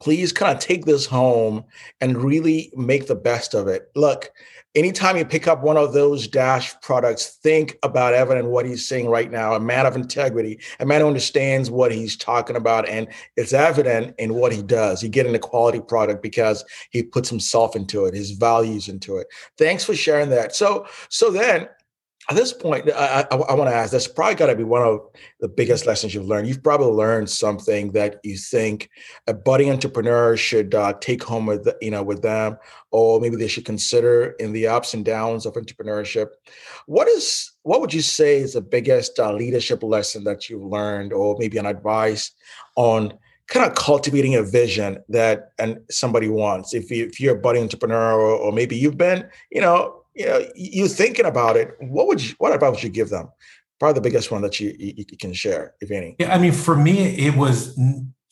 please 0.00 0.32
kind 0.32 0.56
of 0.56 0.62
take 0.62 0.84
this 0.84 1.06
home 1.06 1.64
and 2.00 2.22
really 2.22 2.72
make 2.74 3.06
the 3.06 3.14
best 3.14 3.54
of 3.54 3.68
it 3.68 3.90
look 3.94 4.30
anytime 4.74 5.16
you 5.16 5.24
pick 5.24 5.46
up 5.46 5.62
one 5.62 5.76
of 5.76 5.92
those 5.92 6.26
dash 6.26 6.74
products, 6.80 7.38
think 7.42 7.76
about 7.82 8.14
Evan 8.14 8.38
and 8.38 8.48
what 8.48 8.66
he's 8.66 8.86
saying 8.86 9.08
right 9.08 9.30
now. 9.30 9.54
A 9.54 9.60
man 9.60 9.86
of 9.86 9.96
integrity, 9.96 10.58
a 10.80 10.86
man 10.86 11.00
who 11.00 11.06
understands 11.06 11.70
what 11.70 11.92
he's 11.92 12.16
talking 12.16 12.56
about, 12.56 12.88
and 12.88 13.08
it's 13.36 13.52
evident 13.52 14.14
in 14.18 14.34
what 14.34 14.52
he 14.52 14.62
does. 14.62 15.00
He 15.00 15.08
getting 15.08 15.34
a 15.34 15.38
quality 15.38 15.80
product 15.80 16.22
because 16.22 16.64
he 16.90 17.02
puts 17.02 17.28
himself 17.28 17.76
into 17.76 18.06
it, 18.06 18.14
his 18.14 18.32
values 18.32 18.88
into 18.88 19.16
it. 19.18 19.28
Thanks 19.58 19.84
for 19.84 19.94
sharing 19.94 20.30
that. 20.30 20.54
So, 20.54 20.86
so 21.08 21.30
then 21.30 21.68
at 22.30 22.36
this 22.36 22.52
point, 22.54 22.90
I, 22.90 23.26
I, 23.30 23.36
I 23.36 23.54
want 23.54 23.68
to 23.68 23.76
ask. 23.76 23.92
That's 23.92 24.08
probably 24.08 24.36
got 24.36 24.46
to 24.46 24.56
be 24.56 24.64
one 24.64 24.82
of 24.82 25.00
the 25.40 25.48
biggest 25.48 25.86
lessons 25.86 26.14
you've 26.14 26.24
learned. 26.24 26.48
You've 26.48 26.62
probably 26.62 26.86
learned 26.86 27.28
something 27.28 27.92
that 27.92 28.20
you 28.22 28.38
think 28.38 28.88
a 29.26 29.34
budding 29.34 29.70
entrepreneur 29.70 30.34
should 30.36 30.74
uh, 30.74 30.94
take 31.00 31.22
home 31.22 31.44
with 31.44 31.68
you 31.82 31.90
know 31.90 32.02
with 32.02 32.22
them, 32.22 32.56
or 32.90 33.20
maybe 33.20 33.36
they 33.36 33.48
should 33.48 33.66
consider 33.66 34.34
in 34.38 34.52
the 34.52 34.66
ups 34.66 34.94
and 34.94 35.04
downs 35.04 35.44
of 35.44 35.54
entrepreneurship. 35.54 36.28
What 36.86 37.08
is 37.08 37.52
what 37.62 37.82
would 37.82 37.92
you 37.92 38.02
say 38.02 38.38
is 38.38 38.54
the 38.54 38.62
biggest 38.62 39.18
uh, 39.18 39.32
leadership 39.32 39.82
lesson 39.82 40.24
that 40.24 40.48
you've 40.48 40.64
learned, 40.64 41.12
or 41.12 41.36
maybe 41.38 41.58
an 41.58 41.66
advice 41.66 42.30
on 42.76 43.18
kind 43.48 43.66
of 43.70 43.76
cultivating 43.76 44.34
a 44.34 44.42
vision 44.42 44.98
that 45.10 45.50
and 45.58 45.80
somebody 45.90 46.28
wants? 46.28 46.72
If 46.72 46.90
you 46.90 47.04
if 47.04 47.20
you're 47.20 47.36
a 47.36 47.40
budding 47.40 47.64
entrepreneur, 47.64 48.14
or, 48.14 48.34
or 48.34 48.52
maybe 48.52 48.76
you've 48.76 48.96
been 48.96 49.28
you 49.50 49.60
know 49.60 50.03
you 50.14 50.26
know, 50.26 50.46
you 50.54 50.88
thinking 50.88 51.26
about 51.26 51.56
it, 51.56 51.76
what 51.80 52.06
would 52.06 52.24
you, 52.24 52.34
what 52.38 52.52
advice 52.52 52.72
would 52.72 52.82
you 52.82 52.90
give 52.90 53.10
them? 53.10 53.28
Probably 53.80 53.94
the 53.94 54.00
biggest 54.00 54.30
one 54.30 54.42
that 54.42 54.60
you, 54.60 54.74
you, 54.78 55.04
you 55.08 55.16
can 55.18 55.32
share, 55.32 55.74
if 55.80 55.90
any. 55.90 56.16
Yeah, 56.18 56.32
I 56.32 56.38
mean, 56.38 56.52
for 56.52 56.76
me, 56.76 57.16
it 57.18 57.36
was 57.36 57.78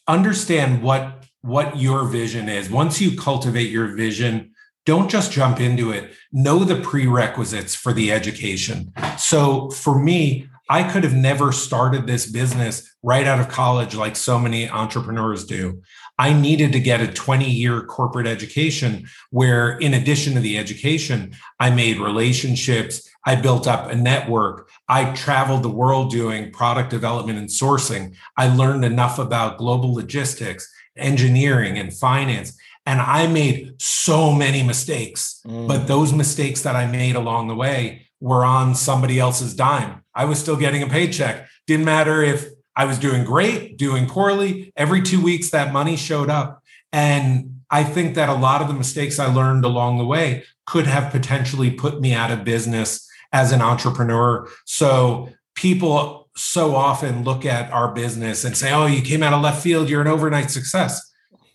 understand 0.07 0.83
what 0.83 1.25
what 1.43 1.77
your 1.77 2.05
vision 2.05 2.49
is. 2.49 2.71
Once 2.71 3.01
you 3.01 3.17
cultivate 3.17 3.69
your 3.69 3.97
vision, 3.97 4.53
don't 4.87 5.11
just 5.11 5.33
jump 5.33 5.61
into 5.61 5.91
it. 5.91 6.13
Know 6.33 6.65
the 6.65 6.81
prerequisites 6.81 7.75
for 7.75 7.93
the 7.93 8.13
education. 8.13 8.93
So 9.19 9.71
for 9.71 9.99
me, 9.99 10.49
I 10.69 10.85
could 10.85 11.05
have 11.05 11.15
never 11.15 11.53
started 11.53 12.07
this 12.07 12.27
business 12.27 12.95
right 13.03 13.27
out 13.27 13.41
of 13.41 13.49
college 13.49 13.95
like 13.95 14.17
so 14.17 14.39
many 14.39 14.71
entrepreneurs 14.71 15.45
do. 15.45 15.83
I 16.23 16.33
needed 16.33 16.71
to 16.75 16.79
get 16.79 17.01
a 17.01 17.09
20 17.09 17.51
year 17.51 17.81
corporate 17.81 18.29
education 18.29 19.09
where, 19.31 19.77
in 19.79 19.93
addition 19.93 20.35
to 20.35 20.41
the 20.41 20.57
education, 20.57 21.35
I 21.59 21.71
made 21.71 21.99
relationships, 21.99 23.11
I 23.27 23.35
built 23.35 23.67
up 23.67 23.91
a 23.91 23.97
network, 23.97 24.71
I 24.89 25.13
traveled 25.15 25.65
the 25.65 25.69
world 25.69 26.13
doing 26.13 26.53
product 26.53 26.91
development 26.91 27.41
and 27.41 27.49
sourcing. 27.49 28.15
I 28.37 28.55
learned 28.55 28.85
enough 28.85 29.19
about 29.19 29.59
global 29.59 29.93
logistics, 29.95 30.73
engineering, 30.97 31.77
and 31.77 31.93
finance. 31.93 32.57
And 32.87 33.01
I 33.01 33.27
made 33.27 33.83
so 33.83 34.33
many 34.33 34.63
mistakes, 34.63 35.41
mm. 35.45 35.67
but 35.67 35.89
those 35.89 36.13
mistakes 36.13 36.63
that 36.63 36.77
I 36.77 36.87
made 36.87 37.17
along 37.17 37.49
the 37.49 37.57
way 37.57 38.07
were 38.21 38.45
on 38.45 38.77
somebody 38.77 39.19
else's 39.19 39.57
dime. 39.57 40.05
I 40.15 40.27
was 40.27 40.39
still 40.39 40.57
getting 40.57 40.85
a 40.85 40.89
paycheck. 40.89 41.49
Didn't 41.67 41.85
matter 41.85 42.23
if 42.23 42.47
I 42.77 42.85
was 42.85 42.99
doing 42.99 43.25
great, 43.25 43.77
doing 43.77 44.07
poorly. 44.07 44.73
Every 44.77 45.03
two 45.03 45.23
weeks, 45.23 45.51
that 45.51 45.73
money 45.73 45.97
showed 45.97 46.31
up. 46.31 46.63
And 46.93 47.61
I 47.71 47.85
think 47.85 48.15
that 48.15 48.29
a 48.29 48.35
lot 48.35 48.61
of 48.63 48.69
the 48.69 48.75
mistakes 48.75 49.19
I 49.19 49.33
learned 49.33 49.65
along 49.65 49.99
the 49.99 50.05
way 50.05 50.45
could 50.67 50.87
have 50.87 51.11
potentially 51.11 51.71
put 51.71 52.01
me 52.01 52.13
out 52.13 52.31
of 52.31 52.45
business 52.45 53.09
as 53.33 53.53
an 53.53 53.63
entrepreneur. 53.63 54.49
So 54.67 55.31
people 55.55 56.31
so 56.37 56.75
often 56.75 57.25
look 57.25 57.45
at 57.45 57.71
our 57.73 57.93
business 57.93 58.45
and 58.45 58.57
say, 58.57 58.73
oh, 58.73 58.87
you 58.87 59.03
came 59.03 59.23
out 59.23 59.33
of 59.33 59.43
left 59.43 59.63
field, 59.63 59.89
you're 59.89 60.01
an 60.01 60.07
overnight 60.07 60.51
success. 60.51 61.13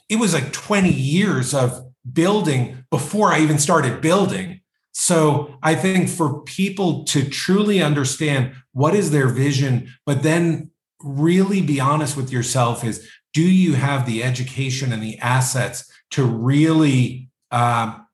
It 0.10 0.18
was 0.18 0.34
like 0.34 0.52
20 0.54 0.92
years 0.92 1.54
of 1.54 1.86
building 2.12 2.86
before 2.90 3.32
I 3.32 3.42
even 3.42 3.60
started 3.60 4.02
building. 4.02 4.62
So 4.94 5.58
I 5.62 5.76
think 5.76 6.10
for 6.10 6.42
people 6.42 7.04
to 7.06 7.30
truly 7.30 7.82
understand 7.82 8.54
what 8.72 8.96
is 8.96 9.12
their 9.12 9.28
vision, 9.28 9.94
but 10.06 10.24
then 10.24 10.72
really 11.02 11.62
be 11.62 11.80
honest 11.80 12.18
with 12.18 12.32
yourself 12.32 12.84
is 12.84 13.08
do 13.34 13.44
you 13.44 13.74
have 13.74 14.06
the 14.06 14.24
education 14.24 14.92
and 14.92 15.02
the 15.02 15.18
assets 15.20 15.92
to 16.12 16.24
really 16.24 17.30
um, 17.52 18.08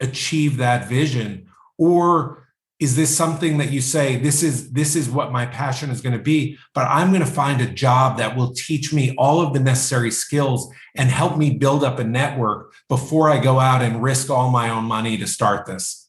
achieve 0.00 0.58
that 0.58 0.88
vision? 0.88 1.48
Or 1.78 2.48
is 2.80 2.94
this 2.94 3.16
something 3.16 3.58
that 3.58 3.72
you 3.72 3.80
say 3.80 4.16
this 4.16 4.42
is 4.42 4.70
this 4.72 4.94
is 4.94 5.10
what 5.10 5.32
my 5.32 5.44
passion 5.46 5.90
is 5.90 6.00
going 6.00 6.16
to 6.16 6.22
be 6.22 6.56
but 6.74 6.86
i'm 6.88 7.10
going 7.10 7.24
to 7.24 7.26
find 7.26 7.60
a 7.60 7.66
job 7.66 8.18
that 8.18 8.36
will 8.36 8.52
teach 8.52 8.92
me 8.92 9.14
all 9.18 9.40
of 9.40 9.52
the 9.52 9.60
necessary 9.60 10.10
skills 10.10 10.72
and 10.96 11.10
help 11.10 11.36
me 11.36 11.50
build 11.50 11.82
up 11.82 11.98
a 11.98 12.04
network 12.04 12.72
before 12.88 13.28
i 13.28 13.38
go 13.38 13.58
out 13.58 13.82
and 13.82 14.02
risk 14.02 14.30
all 14.30 14.50
my 14.50 14.70
own 14.70 14.84
money 14.84 15.16
to 15.18 15.26
start 15.26 15.66
this 15.66 16.08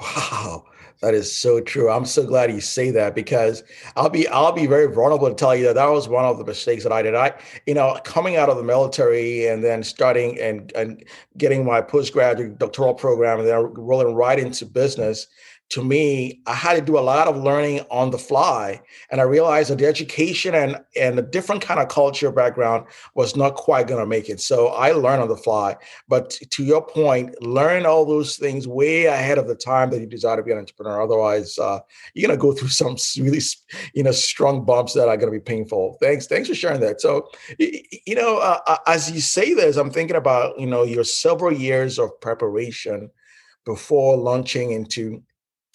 wow 0.00 0.64
that 1.00 1.14
is 1.14 1.34
so 1.34 1.60
true. 1.60 1.90
I'm 1.90 2.04
so 2.04 2.26
glad 2.26 2.52
you 2.52 2.60
say 2.60 2.90
that 2.90 3.14
because 3.14 3.62
i'll 3.96 4.08
be 4.08 4.26
i'll 4.28 4.52
be 4.52 4.66
very 4.66 4.92
vulnerable 4.92 5.28
to 5.28 5.34
tell 5.34 5.54
you 5.54 5.64
that 5.64 5.74
that 5.74 5.86
was 5.86 6.08
one 6.08 6.24
of 6.24 6.38
the 6.38 6.44
mistakes 6.44 6.82
that 6.82 6.92
i 6.92 7.02
did. 7.02 7.14
I 7.14 7.34
you 7.66 7.74
know 7.74 7.98
coming 8.04 8.36
out 8.36 8.48
of 8.48 8.56
the 8.56 8.62
military 8.62 9.46
and 9.46 9.62
then 9.62 9.82
starting 9.82 10.38
and 10.40 10.72
and 10.72 11.04
getting 11.36 11.64
my 11.64 11.80
postgraduate 11.80 12.58
doctoral 12.58 12.94
program 12.94 13.40
and 13.40 13.48
then 13.48 13.72
rolling 13.74 14.14
right 14.14 14.38
into 14.38 14.66
business 14.66 15.26
to 15.70 15.84
me, 15.84 16.40
I 16.46 16.54
had 16.54 16.74
to 16.76 16.80
do 16.80 16.98
a 16.98 17.00
lot 17.00 17.28
of 17.28 17.36
learning 17.36 17.80
on 17.90 18.10
the 18.10 18.18
fly. 18.18 18.80
And 19.10 19.20
I 19.20 19.24
realized 19.24 19.70
that 19.70 19.78
the 19.78 19.86
education 19.86 20.54
and, 20.54 20.80
and 20.96 21.18
a 21.18 21.22
different 21.22 21.60
kind 21.60 21.78
of 21.78 21.88
culture 21.88 22.32
background 22.32 22.86
was 23.14 23.36
not 23.36 23.54
quite 23.54 23.86
going 23.86 24.00
to 24.00 24.06
make 24.06 24.30
it. 24.30 24.40
So 24.40 24.68
I 24.68 24.92
learned 24.92 25.22
on 25.22 25.28
the 25.28 25.36
fly. 25.36 25.76
But 26.08 26.30
to 26.30 26.64
your 26.64 26.84
point, 26.84 27.40
learn 27.42 27.84
all 27.84 28.06
those 28.06 28.36
things 28.36 28.66
way 28.66 29.06
ahead 29.06 29.36
of 29.36 29.46
the 29.46 29.54
time 29.54 29.90
that 29.90 30.00
you 30.00 30.06
desire 30.06 30.36
to 30.36 30.42
be 30.42 30.52
an 30.52 30.58
entrepreneur. 30.58 31.02
Otherwise, 31.02 31.58
uh, 31.58 31.80
you're 32.14 32.26
going 32.26 32.38
to 32.38 32.40
go 32.40 32.52
through 32.56 32.68
some 32.68 32.96
really, 33.22 33.40
you 33.94 34.02
know, 34.02 34.12
strong 34.12 34.64
bumps 34.64 34.94
that 34.94 35.08
are 35.08 35.18
going 35.18 35.32
to 35.32 35.38
be 35.38 35.44
painful. 35.44 35.98
Thanks. 36.00 36.26
Thanks 36.26 36.48
for 36.48 36.54
sharing 36.54 36.80
that. 36.80 37.02
So, 37.02 37.28
you 37.58 38.14
know, 38.14 38.38
uh, 38.38 38.60
uh, 38.66 38.78
as 38.86 39.10
you 39.10 39.20
say 39.20 39.52
this, 39.52 39.76
I'm 39.76 39.90
thinking 39.90 40.16
about, 40.16 40.58
you 40.58 40.66
know, 40.66 40.84
your 40.84 41.04
several 41.04 41.52
years 41.52 41.98
of 41.98 42.18
preparation 42.22 43.10
before 43.66 44.16
launching 44.16 44.70
into 44.70 45.22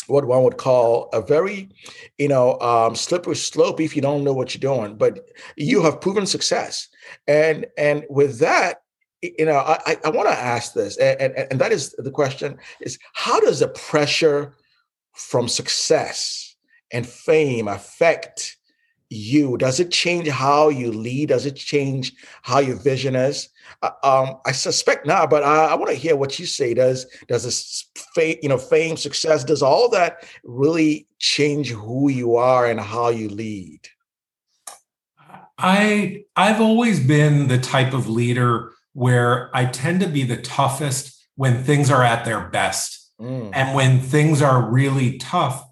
what 0.07 0.25
one 0.25 0.43
would 0.43 0.57
call 0.57 1.09
a 1.13 1.21
very, 1.21 1.69
you 2.17 2.27
know, 2.27 2.59
um, 2.59 2.95
slippery 2.95 3.35
slope 3.35 3.79
if 3.79 3.95
you 3.95 4.01
don't 4.01 4.23
know 4.23 4.33
what 4.33 4.53
you're 4.53 4.75
doing. 4.75 4.95
But 4.95 5.27
you 5.55 5.81
have 5.83 6.01
proven 6.01 6.25
success, 6.25 6.87
and 7.27 7.65
and 7.77 8.05
with 8.09 8.39
that, 8.39 8.81
you 9.21 9.45
know, 9.45 9.57
I 9.57 9.97
I 10.03 10.09
want 10.09 10.29
to 10.29 10.35
ask 10.35 10.73
this, 10.73 10.97
and, 10.97 11.19
and 11.21 11.47
and 11.51 11.61
that 11.61 11.71
is 11.71 11.95
the 11.97 12.11
question: 12.11 12.57
is 12.81 12.99
how 13.13 13.39
does 13.39 13.59
the 13.59 13.67
pressure 13.67 14.53
from 15.13 15.47
success 15.47 16.55
and 16.91 17.07
fame 17.07 17.67
affect 17.67 18.57
you? 19.13 19.57
Does 19.57 19.79
it 19.79 19.91
change 19.91 20.27
how 20.27 20.69
you 20.69 20.91
lead? 20.91 21.29
Does 21.29 21.45
it 21.45 21.55
change 21.55 22.13
how 22.41 22.59
your 22.59 22.75
vision 22.75 23.15
is? 23.15 23.49
Uh, 23.81 23.91
um, 24.03 24.37
I 24.45 24.51
suspect 24.51 25.05
not, 25.05 25.29
but 25.29 25.43
I, 25.43 25.67
I 25.67 25.75
want 25.75 25.89
to 25.89 25.97
hear 25.97 26.15
what 26.15 26.39
you 26.39 26.45
say. 26.45 26.73
Does 26.73 27.05
does 27.27 27.43
this 27.43 27.87
fame, 28.15 28.37
you 28.41 28.49
know, 28.49 28.57
fame, 28.57 28.97
success, 28.97 29.43
does 29.43 29.61
all 29.61 29.89
that 29.89 30.25
really 30.43 31.07
change 31.19 31.69
who 31.69 32.09
you 32.09 32.35
are 32.35 32.65
and 32.65 32.79
how 32.79 33.09
you 33.09 33.29
lead? 33.29 33.81
I 35.57 36.25
I've 36.35 36.61
always 36.61 37.05
been 37.05 37.47
the 37.47 37.59
type 37.59 37.93
of 37.93 38.09
leader 38.09 38.71
where 38.93 39.49
I 39.55 39.65
tend 39.65 40.01
to 40.01 40.07
be 40.07 40.23
the 40.23 40.37
toughest 40.37 41.19
when 41.35 41.63
things 41.63 41.89
are 41.89 42.03
at 42.03 42.25
their 42.25 42.49
best. 42.49 43.11
Mm. 43.19 43.51
And 43.53 43.75
when 43.75 43.99
things 43.99 44.41
are 44.41 44.69
really 44.69 45.17
tough, 45.17 45.63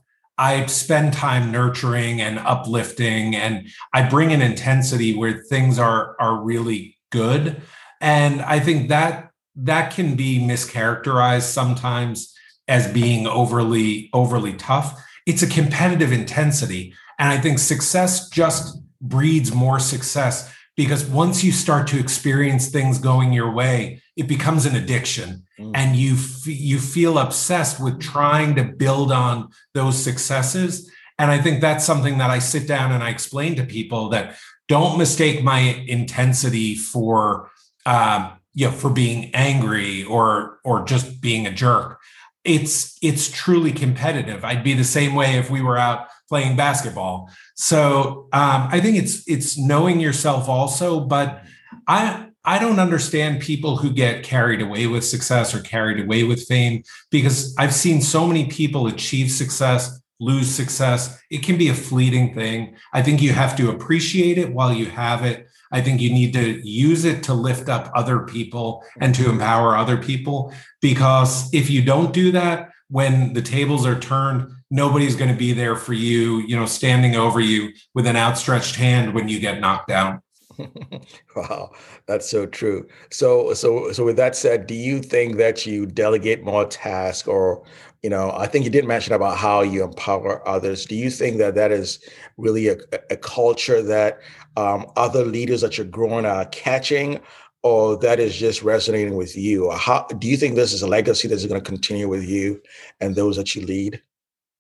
I 0.42 0.66
spend 0.66 1.14
time 1.14 1.52
nurturing 1.52 2.20
and 2.20 2.40
uplifting 2.40 3.36
and 3.36 3.70
I 3.94 4.10
bring 4.10 4.34
an 4.34 4.42
intensity 4.42 5.16
where 5.16 5.44
things 5.44 5.78
are 5.78 6.16
are 6.20 6.42
really 6.42 6.98
good. 7.12 7.62
And 8.02 8.42
I 8.42 8.60
think 8.60 8.90
that 8.90 9.30
that 9.56 9.94
can 9.94 10.16
be 10.16 10.40
mischaracterized 10.40 11.44
sometimes 11.44 12.34
as 12.68 12.92
being 12.92 13.28
overly 13.28 14.10
overly 14.14 14.54
tough. 14.54 15.00
It's 15.28 15.44
a 15.44 15.48
competitive 15.48 16.12
intensity 16.12 16.96
and 17.20 17.30
I 17.30 17.38
think 17.40 17.60
success 17.60 18.28
just 18.30 18.80
breeds 19.00 19.54
more 19.54 19.80
success 19.80 20.52
because 20.76 21.06
once 21.06 21.44
you 21.44 21.52
start 21.52 21.86
to 21.90 22.00
experience 22.00 22.70
things 22.70 22.98
going 22.98 23.32
your 23.32 23.52
way, 23.52 24.01
it 24.16 24.28
becomes 24.28 24.66
an 24.66 24.76
addiction. 24.76 25.44
Mm. 25.60 25.72
and 25.76 25.96
you 25.96 26.14
f- 26.16 26.48
you 26.48 26.80
feel 26.80 27.18
obsessed 27.18 27.80
with 27.80 28.00
trying 28.00 28.56
to 28.56 28.64
build 28.64 29.12
on 29.12 29.50
those 29.74 30.02
successes. 30.02 30.90
And 31.20 31.30
i 31.30 31.40
think 31.40 31.62
that's 31.62 31.86
something 31.86 32.18
that 32.18 32.32
i 32.32 32.40
sit 32.40 32.68
down 32.68 32.92
and 32.92 33.04
i 33.04 33.10
explain 33.10 33.56
to 33.56 33.64
people 33.64 34.10
that 34.10 34.38
don't 34.68 34.98
mistake 34.98 35.44
my 35.44 35.60
intensity 35.60 36.76
for 36.76 37.52
um, 37.86 38.32
you 38.54 38.68
know 38.68 38.72
for 38.72 38.90
being 38.90 39.30
angry 39.36 40.04
or 40.06 40.60
or 40.64 40.84
just 40.84 41.22
being 41.22 41.46
a 41.46 41.52
jerk. 41.52 42.00
It's 42.44 42.98
it's 43.02 43.30
truly 43.30 43.72
competitive. 43.72 44.44
I'd 44.44 44.64
be 44.64 44.74
the 44.74 44.84
same 44.84 45.14
way 45.14 45.38
if 45.38 45.52
we 45.52 45.62
were 45.62 45.78
out 45.78 46.08
playing 46.28 46.56
basketball. 46.56 47.30
So 47.56 48.28
um, 48.34 48.70
i 48.72 48.80
think 48.80 48.98
it's 48.98 49.28
it's 49.28 49.58
knowing 49.58 50.00
yourself 50.00 50.50
also 50.50 51.02
but 51.02 51.44
i 51.88 52.31
I 52.44 52.58
don't 52.58 52.80
understand 52.80 53.42
people 53.42 53.78
who 53.78 53.92
get 53.92 54.24
carried 54.24 54.62
away 54.62 54.88
with 54.88 55.06
success 55.06 55.54
or 55.54 55.60
carried 55.60 56.04
away 56.04 56.24
with 56.24 56.48
fame 56.48 56.84
because 57.12 57.56
I've 57.58 57.74
seen 57.74 58.02
so 58.02 58.26
many 58.26 58.46
people 58.46 58.88
achieve 58.88 59.32
success, 59.32 60.02
lose 60.20 60.50
success. 60.50 61.22
It 61.30 61.44
can 61.44 61.58
be 61.58 61.70
a 61.70 61.74
fleeting 61.74 62.34
thing. 62.34 62.76
I 62.94 63.04
think 63.04 63.22
you 63.22 63.34
have 63.34 63.56
to 63.58 63.70
appreciate 63.70 64.40
it 64.40 64.54
while 64.54 64.74
you 64.74 64.88
have 64.88 65.24
it. 65.24 65.48
I 65.72 65.82
think 65.82 66.02
you 66.02 66.12
need 66.12 66.34
to 66.34 66.68
use 66.68 67.06
it 67.06 67.24
to 67.24 67.34
lift 67.34 67.70
up 67.70 67.92
other 67.96 68.20
people 68.20 68.84
and 69.00 69.14
to 69.16 69.30
empower 69.30 69.78
other 69.78 69.98
people 69.98 70.54
because 70.82 71.54
if 71.54 71.70
you 71.70 71.84
don't 71.84 72.12
do 72.12 72.32
that, 72.32 72.70
when 72.90 73.32
the 73.34 73.42
tables 73.42 73.86
are 73.86 73.98
turned, 73.98 74.52
nobody's 74.70 75.16
going 75.16 75.32
to 75.32 75.38
be 75.38 75.54
there 75.54 75.78
for 75.78 75.94
you, 75.94 76.40
you 76.40 76.58
know, 76.58 76.66
standing 76.66 77.16
over 77.16 77.40
you 77.40 77.72
with 77.94 78.06
an 78.06 78.18
outstretched 78.18 78.76
hand 78.76 79.14
when 79.14 79.30
you 79.30 79.40
get 79.40 79.62
knocked 79.62 79.88
down. 79.88 80.22
wow, 81.36 81.72
that's 82.08 82.30
so 82.30 82.46
true. 82.46 82.88
So, 83.12 83.54
so, 83.54 83.92
so 83.92 84.06
with 84.06 84.18
that 84.18 84.36
said, 84.36 84.68
do 84.68 84.74
you 84.74 85.02
think 85.02 85.38
that 85.38 85.66
you 85.66 85.86
delegate 85.86 86.44
more 86.44 86.66
tasks, 86.66 87.28
or 87.28 87.64
you 88.04 88.10
know, 88.10 88.32
I 88.36 88.48
think 88.48 88.66
you 88.66 88.72
did 88.72 88.86
mention 88.86 89.14
about 89.14 89.38
how 89.38 89.62
you 89.62 89.84
empower 89.84 90.48
others. 90.48 90.86
Do 90.86 90.96
you 90.96 91.10
think 91.10 91.38
that 91.38 91.56
that 91.56 91.72
is 91.72 92.00
really 92.38 92.68
a, 92.68 92.78
a 93.12 93.18
culture 93.18 93.82
that 93.84 94.20
um, 94.58 94.88
other 94.96 95.24
leaders 95.24 95.62
that 95.62 95.78
you're 95.78 95.86
growing 95.86 96.26
are 96.26 96.46
catching, 96.46 97.20
or 97.64 97.98
that 98.00 98.20
is 98.20 98.36
just 98.36 98.64
resonating 98.64 99.16
with 99.16 99.38
you? 99.38 99.70
How 99.72 100.08
do 100.18 100.28
you 100.28 100.38
think 100.38 100.56
this 100.56 100.74
is 100.74 100.82
a 100.82 100.88
legacy 100.88 101.28
that's 101.28 101.46
going 101.46 101.62
to 101.62 101.70
continue 101.70 102.08
with 102.08 102.28
you 102.28 102.62
and 103.00 103.16
those 103.16 103.38
that 103.38 103.56
you 103.56 103.66
lead? 103.66 104.02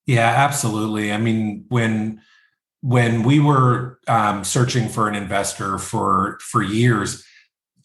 Yeah, 0.06 0.30
absolutely. 0.30 1.12
I 1.12 1.18
mean, 1.18 1.66
when 1.70 2.22
when 2.82 3.24
we 3.24 3.40
were 3.40 4.00
um, 4.08 4.44
searching 4.44 4.90
for 4.90 5.08
an 5.08 5.16
investor 5.16 5.78
for 5.78 6.40
for 6.42 6.62
years, 6.62 7.24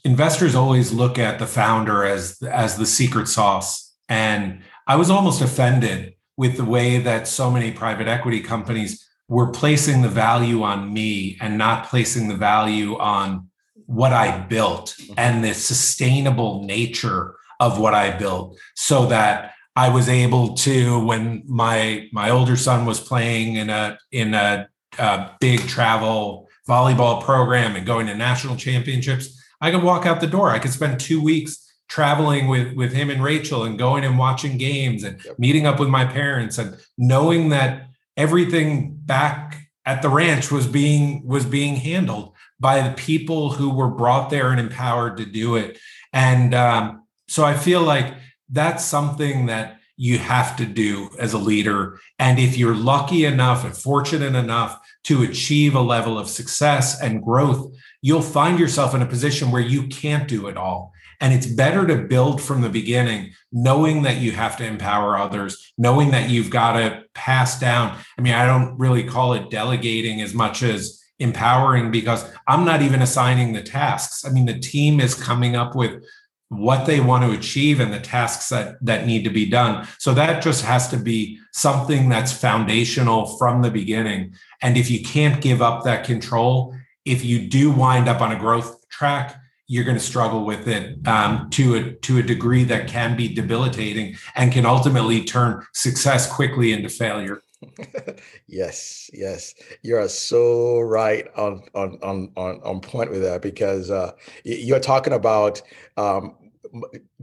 investors 0.05 0.55
always 0.55 0.93
look 0.93 1.19
at 1.19 1.39
the 1.39 1.47
founder 1.47 2.05
as 2.05 2.43
as 2.43 2.77
the 2.77 2.87
secret 2.87 3.29
sauce, 3.29 3.95
and 4.09 4.63
I 4.87 4.97
was 4.97 5.11
almost 5.11 5.43
offended 5.43 6.15
with 6.37 6.57
the 6.57 6.65
way 6.65 6.99
that 6.99 7.29
so 7.29 7.51
many 7.51 7.73
private 7.73 8.09
equity 8.09 8.41
companies 8.41 9.07
were 9.29 9.51
placing 9.51 10.03
the 10.03 10.09
value 10.09 10.63
on 10.63 10.93
me 10.93 11.37
and 11.41 11.59
not 11.59 11.89
placing 11.89 12.29
the 12.29 12.37
value 12.37 12.97
on 12.99 13.49
what 13.87 14.13
I 14.13 14.39
built 14.39 14.95
mm-hmm. 15.01 15.15
and 15.17 15.43
the 15.43 15.55
sustainable 15.55 16.65
nature 16.65 17.35
of 17.59 17.79
what 17.79 17.95
I 17.95 18.17
built, 18.17 18.59
so 18.75 19.07
that 19.07 19.53
I 19.75 19.91
was 19.91 20.09
able 20.09 20.55
to 20.55 21.05
when 21.05 21.43
my 21.47 22.09
my 22.13 22.31
older 22.31 22.57
son 22.57 22.87
was 22.87 22.99
playing 22.99 23.57
in 23.57 23.69
a 23.69 23.99
in 24.11 24.33
a 24.33 24.69
uh, 24.99 25.31
big 25.41 25.61
travel 25.61 26.49
volleyball 26.69 27.23
program 27.23 27.77
and 27.77 27.87
going 27.87 28.07
to 28.07 28.15
national 28.15 28.57
championships, 28.57 29.43
I 29.61 29.71
could 29.71 29.83
walk 29.83 30.07
out 30.07 30.21
the 30.21 30.27
door. 30.27 30.51
I 30.51 30.59
could 30.59 30.73
spend 30.73 31.01
two 31.01 31.23
weeks 31.23 31.63
traveling 31.89 32.49
with 32.49 32.75
with 32.75 32.93
him 32.93 33.11
and 33.11 33.23
Rachel 33.23 33.65
and 33.65 33.79
going 33.79 34.05
and 34.05 34.19
watching 34.19 34.59
games 34.59 35.05
and 35.05 35.25
yep. 35.25 35.39
meeting 35.39 35.67
up 35.67 35.79
with 35.79 35.89
my 35.89 36.05
parents 36.05 36.59
and 36.59 36.77
knowing 36.99 37.51
that 37.51 37.89
everything 38.17 38.97
back 39.05 39.69
at 39.85 40.03
the 40.03 40.09
ranch 40.09 40.51
was 40.51 40.67
being 40.67 41.25
was 41.25 41.47
being 41.47 41.77
handled 41.77 42.35
by 42.59 42.81
the 42.81 42.95
people 42.95 43.51
who 43.51 43.71
were 43.71 43.91
brought 43.91 44.31
there 44.31 44.51
and 44.51 44.59
empowered 44.59 45.17
to 45.19 45.25
do 45.25 45.57
it 45.57 45.79
and 46.13 46.55
um, 46.55 47.05
so 47.29 47.45
i 47.45 47.55
feel 47.55 47.83
like 47.83 48.15
that's 48.51 48.85
something 48.85 49.47
that 49.47 49.79
you 49.97 50.19
have 50.19 50.57
to 50.57 50.67
do 50.67 51.09
as 51.19 51.33
a 51.33 51.39
leader 51.39 51.99
and 52.19 52.39
if 52.39 52.57
you're 52.57 52.75
lucky 52.75 53.25
enough 53.25 53.65
and 53.65 53.77
fortunate 53.77 54.35
enough 54.35 54.79
to 55.05 55.23
achieve 55.23 55.75
a 55.75 55.81
level 55.81 56.19
of 56.19 56.29
success 56.29 57.01
and 57.01 57.23
growth 57.23 57.75
you'll 58.03 58.23
find 58.23 58.59
yourself 58.59 58.95
in 58.95 59.03
a 59.03 59.07
position 59.07 59.51
where 59.51 59.63
you 59.63 59.87
can't 59.89 60.29
do 60.29 60.49
it 60.49 60.57
all 60.57 60.93
and 61.21 61.33
it's 61.33 61.47
better 61.47 61.87
to 61.87 61.97
build 61.97 62.43
from 62.43 62.61
the 62.61 62.69
beginning, 62.69 63.33
knowing 63.53 64.03
that 64.03 64.19
you 64.19 64.33
have 64.33 64.57
to 64.59 64.67
empower 64.67 65.17
others, 65.17 65.73
knowing 65.79 66.11
that 66.11 66.29
you've 66.29 66.51
got 66.51 66.73
to 66.73 67.05
pass 67.15 67.59
down. 67.59 67.99
I 68.19 68.21
mean, 68.21 68.35
I 68.35 68.47
don't 68.47 68.79
really 68.79 69.05
call 69.05 69.33
it 69.33 69.51
delegating 69.51 70.21
as 70.21 70.35
much 70.35 70.63
as 70.63 71.03
empowering 71.19 71.91
because 71.91 72.31
I'm 72.47 72.67
not 72.67 72.83
even 72.83 73.01
assigning 73.01 73.53
the 73.53 73.63
tasks. 73.63 74.25
I 74.25 74.31
mean, 74.31 74.45
the 74.45 74.59
team 74.59 75.01
is 75.01 75.15
coming 75.15 75.57
up 75.57 75.75
with 75.75 76.05
what 76.49 76.87
they 76.87 77.01
want 77.01 77.25
to 77.25 77.37
achieve 77.37 77.81
and 77.81 77.93
the 77.93 77.99
tasks 77.99 78.49
that 78.51 78.77
that 78.81 79.07
need 79.07 79.25
to 79.25 79.31
be 79.31 79.47
done 79.47 79.87
so 79.99 80.15
that 80.15 80.43
just 80.43 80.65
has 80.65 80.89
to 80.89 80.97
be 80.97 81.39
something 81.53 82.09
that's 82.09 82.33
foundational 82.33 83.37
from 83.37 83.63
the 83.63 83.71
beginning 83.71 84.33
and 84.63 84.77
if 84.77 84.89
you 84.89 85.03
can't 85.03 85.43
give 85.43 85.61
up 85.61 85.83
that 85.83 86.05
control 86.05 86.73
if 87.05 87.25
you 87.25 87.49
do 87.49 87.71
wind 87.71 88.09
up 88.09 88.21
on 88.21 88.31
a 88.31 88.39
growth 88.39 88.89
track 88.89 89.41
you're 89.69 89.85
going 89.85 89.97
to 89.97 90.03
struggle 90.03 90.45
with 90.45 90.69
it 90.69 91.07
um, 91.09 91.51
to 91.51 91.75
a 91.75 91.93
to 91.95 92.19
a 92.19 92.23
degree 92.23 92.65
that 92.65 92.87
can 92.89 93.17
be 93.17 93.33
debilitating 93.35 94.17
and 94.37 94.53
can 94.53 94.65
ultimately 94.65 95.25
turn 95.25 95.65
success 95.73 96.33
quickly 96.33 96.73
into 96.73 96.89
failure. 96.89 97.43
yes, 98.47 99.11
yes, 99.13 99.55
you 99.83 99.97
are 99.97 100.09
so 100.09 100.81
right 100.81 101.27
on 101.37 101.63
on 101.75 101.99
on 102.03 102.31
on, 102.37 102.61
on 102.63 102.81
point 102.81 103.11
with 103.11 103.23
that 103.23 103.43
because 103.43 103.91
uh, 103.91 104.13
you're 104.45 104.81
talking 104.81 105.13
about 105.13 105.63
um, 105.97 106.35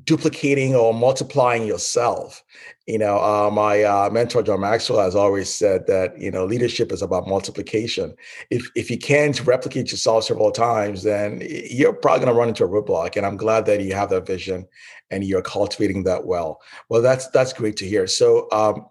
duplicating 0.04 0.76
or 0.76 0.94
multiplying 0.94 1.66
yourself. 1.66 2.44
You 2.88 2.98
know, 2.98 3.18
uh, 3.20 3.50
my 3.52 3.84
uh, 3.84 4.10
mentor 4.12 4.44
John 4.44 4.62
Maxwell 4.62 5.00
has 5.00 5.16
always 5.16 5.54
said 5.54 5.88
that 5.88 6.18
you 6.20 6.32
know 6.32 6.46
leadership 6.46 6.92
is 6.92 7.02
about 7.02 7.28
multiplication. 7.28 8.16
If 8.50 8.70
if 8.76 8.90
you 8.90 8.98
can't 8.98 9.40
replicate 9.46 9.92
yourself 9.92 10.26
several 10.26 10.52
times, 10.52 11.04
then 11.04 11.42
you're 11.46 11.94
probably 11.94 12.26
going 12.26 12.34
to 12.34 12.40
run 12.40 12.50
into 12.50 12.64
a 12.64 12.68
roadblock. 12.68 13.16
And 13.18 13.26
I'm 13.26 13.38
glad 13.38 13.66
that 13.68 13.82
you 13.82 13.94
have 13.94 14.10
that 14.10 14.26
vision 14.28 14.68
and 15.12 15.24
you're 15.24 15.42
cultivating 15.44 16.04
that 16.04 16.26
well. 16.26 16.62
Well, 16.90 17.02
that's 17.02 17.28
that's 17.30 17.54
great 17.54 17.78
to 17.78 17.88
hear. 17.88 18.08
So. 18.08 18.48
Um, 18.52 18.88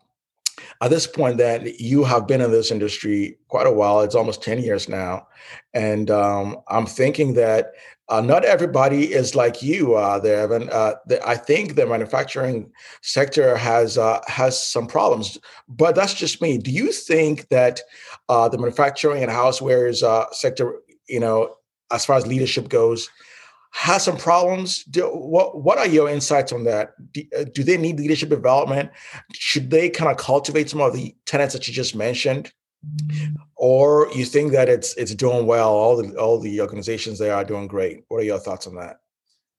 at 0.81 0.91
this 0.91 1.07
point, 1.07 1.39
that 1.39 1.81
you 1.81 2.05
have 2.05 2.27
been 2.27 2.41
in 2.41 2.51
this 2.51 2.71
industry 2.71 3.39
quite 3.49 3.67
a 3.67 3.73
while. 3.73 4.01
It's 4.01 4.15
almost 4.15 4.43
ten 4.43 4.63
years 4.63 4.89
now, 4.89 5.27
and 5.75 6.11
um, 6.11 6.59
I'm 6.69 6.87
thinking 6.87 7.35
that 7.35 7.73
uh, 8.09 8.21
not 8.21 8.45
everybody 8.45 9.13
is 9.13 9.35
like 9.35 9.63
you 9.63 9.95
uh, 9.95 10.19
there, 10.19 10.41
Evan. 10.41 10.69
Uh, 10.71 10.95
the, 11.07 11.27
I 11.27 11.37
think 11.37 11.75
the 11.75 11.87
manufacturing 11.87 12.71
sector 13.01 13.57
has 13.57 13.97
uh, 13.97 14.21
has 14.27 14.63
some 14.63 14.87
problems, 14.87 15.39
but 15.69 15.95
that's 15.95 16.15
just 16.15 16.43
me. 16.43 16.59
Do 16.59 16.71
you 16.71 16.93
think 16.93 17.49
that 17.49 17.81
uh, 18.29 18.49
the 18.49 18.59
manufacturing 18.59 19.23
and 19.23 19.33
housewares 19.33 20.03
uh, 20.03 20.31
sector, 20.33 20.81
you 21.09 21.21
know, 21.21 21.57
as 21.91 22.05
far 22.05 22.17
as 22.17 22.27
leadership 22.27 22.69
goes, 22.69 23.09
has 23.73 24.05
some 24.05 24.17
problems? 24.17 24.85
Do, 24.85 25.09
what 25.09 25.63
What 25.63 25.79
are 25.79 25.87
your 25.87 26.09
insights 26.09 26.53
on 26.53 26.65
that? 26.65 26.95
Do, 27.13 27.25
uh, 27.37 27.45
do 27.53 27.65
they 27.65 27.77
need 27.77 27.99
leadership 27.99 28.29
development? 28.29 28.91
Should 29.35 29.71
they 29.71 29.91
kind 29.91 30.11
of 30.11 30.17
cultivate 30.17 30.71
some 30.71 30.81
of 30.81 30.95
the 30.95 31.15
tenets 31.27 31.55
that 31.55 31.67
you 31.67 31.75
just 31.75 31.97
mentioned? 31.97 32.53
or 33.57 34.09
you 34.15 34.25
think 34.25 34.53
that 34.53 34.69
it's 34.69 34.95
it's 34.95 35.15
doing 35.15 35.47
well 35.47 35.71
all 35.71 35.97
the 35.97 36.17
all 36.17 36.41
the 36.41 36.61
organizations 36.61 37.19
there 37.19 37.35
are 37.35 37.45
doing 37.45 37.67
great 37.67 38.05
what 38.09 38.19
are 38.19 38.25
your 38.25 38.39
thoughts 38.39 38.67
on 38.67 38.75
that 38.75 38.99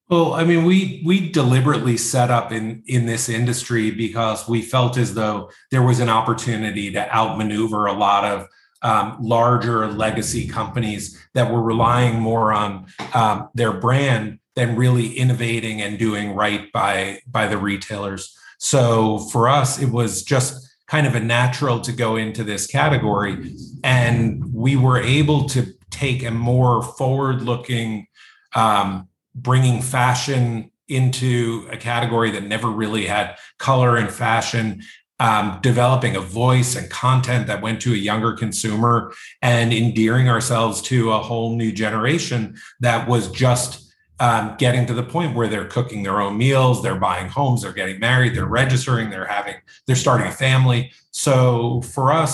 well 0.10 0.34
i 0.34 0.44
mean 0.44 0.66
we 0.66 1.02
we 1.06 1.30
deliberately 1.30 1.96
set 1.96 2.30
up 2.30 2.52
in 2.52 2.84
in 2.88 3.06
this 3.06 3.30
industry 3.30 3.92
because 3.92 4.48
we 4.48 4.62
felt 4.62 4.98
as 4.98 5.14
though 5.14 5.50
there 5.72 5.84
was 5.84 6.00
an 6.00 6.10
opportunity 6.10 6.92
to 6.92 7.16
outmaneuver 7.16 7.86
a 7.86 7.94
lot 7.94 8.26
of 8.26 8.48
um, 8.84 9.18
larger 9.20 9.88
legacy 9.88 10.48
companies 10.48 11.20
that 11.34 11.52
were 11.52 11.62
relying 11.62 12.20
more 12.20 12.54
on 12.54 12.86
um, 13.14 13.50
their 13.54 13.74
brand 13.74 14.40
than 14.56 14.76
really 14.76 15.14
innovating 15.14 15.82
and 15.82 15.98
doing 15.98 16.36
right 16.36 16.72
by 16.72 17.20
by 17.26 17.48
the 17.48 17.58
retailers 17.58 18.38
so 18.60 19.18
for 19.18 19.48
us 19.50 19.82
it 19.82 19.90
was 19.90 20.24
just 20.24 20.74
kind 20.94 21.08
of 21.08 21.16
a 21.16 21.20
natural 21.20 21.80
to 21.82 21.92
go 21.92 22.18
into 22.18 22.44
this 22.44 22.68
category. 22.68 23.56
And 23.84 24.54
we 24.54 24.76
were 24.76 25.02
able 25.02 25.50
to 25.50 25.74
take 25.90 26.24
a 26.24 26.30
more 26.30 26.84
forward 26.84 27.42
looking, 27.42 28.06
um, 28.54 29.08
bringing 29.34 29.82
fashion 29.82 30.72
into 30.88 31.68
a 31.72 31.78
category 31.78 32.30
that 32.30 32.44
never 32.44 32.70
really 32.70 33.08
had 33.08 33.38
color 33.58 33.98
and 33.98 34.12
fashion. 34.12 34.84
Um, 35.30 35.60
developing 35.62 36.18
a 36.18 36.20
voice 36.20 36.76
and 36.76 36.90
content 36.90 37.48
that 37.48 37.62
went 37.62 37.80
to 37.84 37.94
a 37.94 37.96
younger 38.10 38.34
consumer 38.34 39.14
and 39.42 39.72
endearing 39.72 40.28
ourselves 40.28 40.82
to 40.90 41.14
a 41.14 41.20
whole 41.20 41.56
new 41.56 41.72
generation 41.72 42.58
that 42.82 43.08
was 43.08 43.32
just 43.32 43.84
um, 44.20 44.56
getting 44.58 44.86
to 44.86 44.94
the 44.94 45.04
point 45.04 45.36
where 45.36 45.48
they're 45.48 45.68
cooking 45.78 46.04
their 46.04 46.20
own 46.22 46.38
meals, 46.38 46.84
they're 46.84 47.00
buying 47.00 47.30
homes, 47.30 47.62
they're 47.62 47.72
getting 47.72 48.00
married, 48.00 48.36
they're 48.36 48.46
registering, 48.46 49.10
they're 49.10 49.32
having, 49.38 49.56
they're 49.88 49.96
starting 49.96 50.28
a 50.28 50.32
family. 50.32 50.92
So 51.12 51.82
for 51.94 52.12
us, 52.12 52.32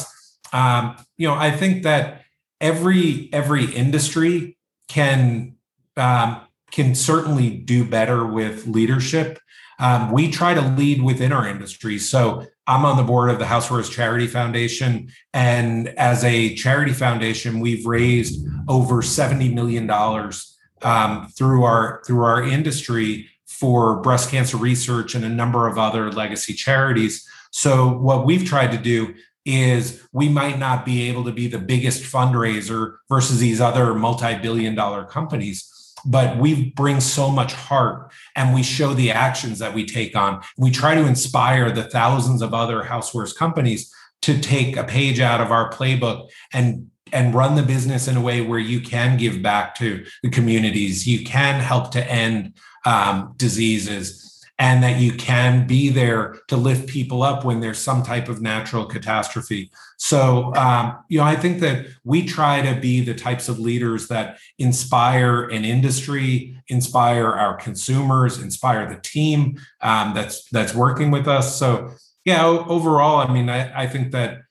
um, 0.52 0.98
you 1.18 1.28
know, 1.28 1.36
I 1.36 1.52
think 1.52 1.84
that 1.84 2.24
every 2.60 3.30
every 3.34 3.66
industry 3.66 4.58
can 4.88 5.56
um, 5.96 6.42
can 6.72 6.96
certainly 6.96 7.50
do 7.50 7.86
better 7.86 8.26
with 8.26 8.68
leadership. 8.68 9.40
Um, 9.80 10.12
we 10.12 10.30
try 10.30 10.54
to 10.54 10.62
lead 10.62 11.02
within 11.02 11.32
our 11.32 11.48
industry. 11.48 12.00
So 12.00 12.48
I'm 12.70 12.86
on 12.86 12.98
the 12.98 13.04
board 13.04 13.32
of 13.32 13.40
the 13.40 13.46
Housewares 13.46 13.92
Charity 13.92 14.28
Foundation, 14.28 15.12
and 15.34 15.88
as 15.98 16.24
a 16.24 16.54
charity 16.54 16.94
foundation, 16.94 17.60
we've 17.60 17.84
raised 17.88 18.48
over 18.68 19.02
seventy 19.02 19.52
million 19.52 19.88
dollars 19.88 20.56
um, 20.84 21.30
through 21.30 21.64
our 21.64 22.04
through 22.06 22.24
our 22.24 22.44
industry 22.44 23.28
for 23.48 24.00
breast 24.02 24.30
cancer 24.30 24.56
research 24.56 25.16
and 25.16 25.26
a 25.26 25.30
number 25.30 25.68
of 25.68 25.80
other 25.80 26.12
legacy 26.12 26.54
charities. 26.54 27.28
So 27.50 27.90
what 27.90 28.28
we've 28.28 28.46
tried 28.46 28.72
to 28.72 28.78
do 28.78 29.16
is 29.46 30.08
we 30.14 30.30
might 30.30 30.60
not 30.60 30.86
be 30.86 31.10
able 31.10 31.24
to 31.24 31.32
be 31.32 31.48
the 31.48 31.58
biggest 31.58 32.04
fundraiser 32.04 32.98
versus 33.10 33.40
these 33.40 33.60
other 33.60 33.96
multi-billion 33.96 34.76
dollar 34.76 35.06
companies 35.06 35.68
but 36.06 36.38
we 36.38 36.72
bring 36.72 37.00
so 37.00 37.30
much 37.30 37.54
heart 37.54 38.12
and 38.36 38.54
we 38.54 38.64
show 38.64 38.94
the 38.94 39.12
actions 39.12 39.60
that 39.60 39.74
we 39.74 39.86
take 39.86 40.16
on. 40.16 40.42
We 40.58 40.72
try 40.72 40.96
to 40.96 41.06
inspire 41.06 41.72
the 41.72 41.84
thousands 41.84 42.42
of 42.42 42.54
other 42.54 42.84
housewares 42.84 43.36
companies 43.36 43.94
to 44.22 44.40
take 44.40 44.76
a 44.76 44.84
page 44.84 45.20
out 45.20 45.42
of 45.42 45.52
our 45.52 45.72
playbook 45.72 46.30
and 46.54 46.90
and 47.12 47.34
run 47.34 47.56
the 47.56 47.64
business 47.64 48.08
in 48.08 48.18
a 48.18 48.22
way 48.22 48.42
where 48.42 48.60
you 48.60 48.80
can 48.80 49.18
give 49.18 49.42
back 49.42 49.74
to 49.76 50.06
the 50.22 50.30
communities, 50.30 51.08
you 51.08 51.26
can 51.26 51.60
help 51.60 51.90
to 51.92 52.12
end 52.12 52.54
um, 52.86 53.34
diseases, 53.36 54.29
and 54.60 54.84
that 54.84 55.00
you 55.00 55.14
can 55.14 55.66
be 55.66 55.90
there 55.90 56.38
to 56.50 56.58
lift 56.58 56.90
people 56.90 57.24
up 57.24 57.46
when 57.46 57.62
there's 57.62 57.80
some 57.80 58.04
type 58.04 58.28
of 58.28 58.42
natural 58.42 58.86
catastrophe. 58.86 59.72
So, 59.98 60.54
um, 60.56 60.98
you 61.08 61.20
know, 61.20 61.24
I 61.24 61.38
think 61.38 61.62
that 61.62 61.88
we 62.04 62.26
try 62.26 62.62
to 62.62 62.80
be 62.80 63.00
the 63.00 63.14
types 63.14 63.48
of 63.48 63.58
leaders 63.58 64.10
that 64.10 64.38
inspire 64.58 65.46
an 65.46 65.64
industry, 65.64 66.58
inspire 66.68 67.28
our 67.28 67.56
consumers, 67.56 68.40
inspire 68.40 68.88
the 68.94 69.00
team 69.02 69.58
um, 69.82 70.14
that's 70.14 70.44
that's 70.50 70.76
working 70.76 71.10
with 71.10 71.28
us. 71.28 71.58
So, 71.58 71.92
yeah, 72.26 72.46
overall, 72.46 73.18
I 73.18 73.34
mean, 73.34 73.50
I, 73.50 73.84
I 73.84 73.88
think 73.88 74.12
that 74.12 74.42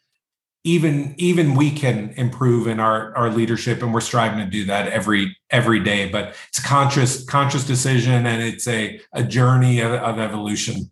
even 0.64 1.14
even 1.18 1.54
we 1.54 1.70
can 1.70 2.10
improve 2.16 2.66
in 2.66 2.80
our 2.80 3.16
our 3.16 3.30
leadership 3.30 3.82
and 3.82 3.94
we're 3.94 4.00
striving 4.00 4.38
to 4.38 4.50
do 4.50 4.64
that 4.64 4.88
every 4.88 5.36
every 5.50 5.80
day 5.80 6.08
but 6.08 6.34
it's 6.48 6.60
conscious 6.60 7.24
conscious 7.24 7.64
decision 7.64 8.26
and 8.26 8.42
it's 8.42 8.66
a 8.66 9.00
a 9.12 9.22
journey 9.22 9.80
of, 9.80 9.92
of 9.92 10.18
evolution 10.18 10.90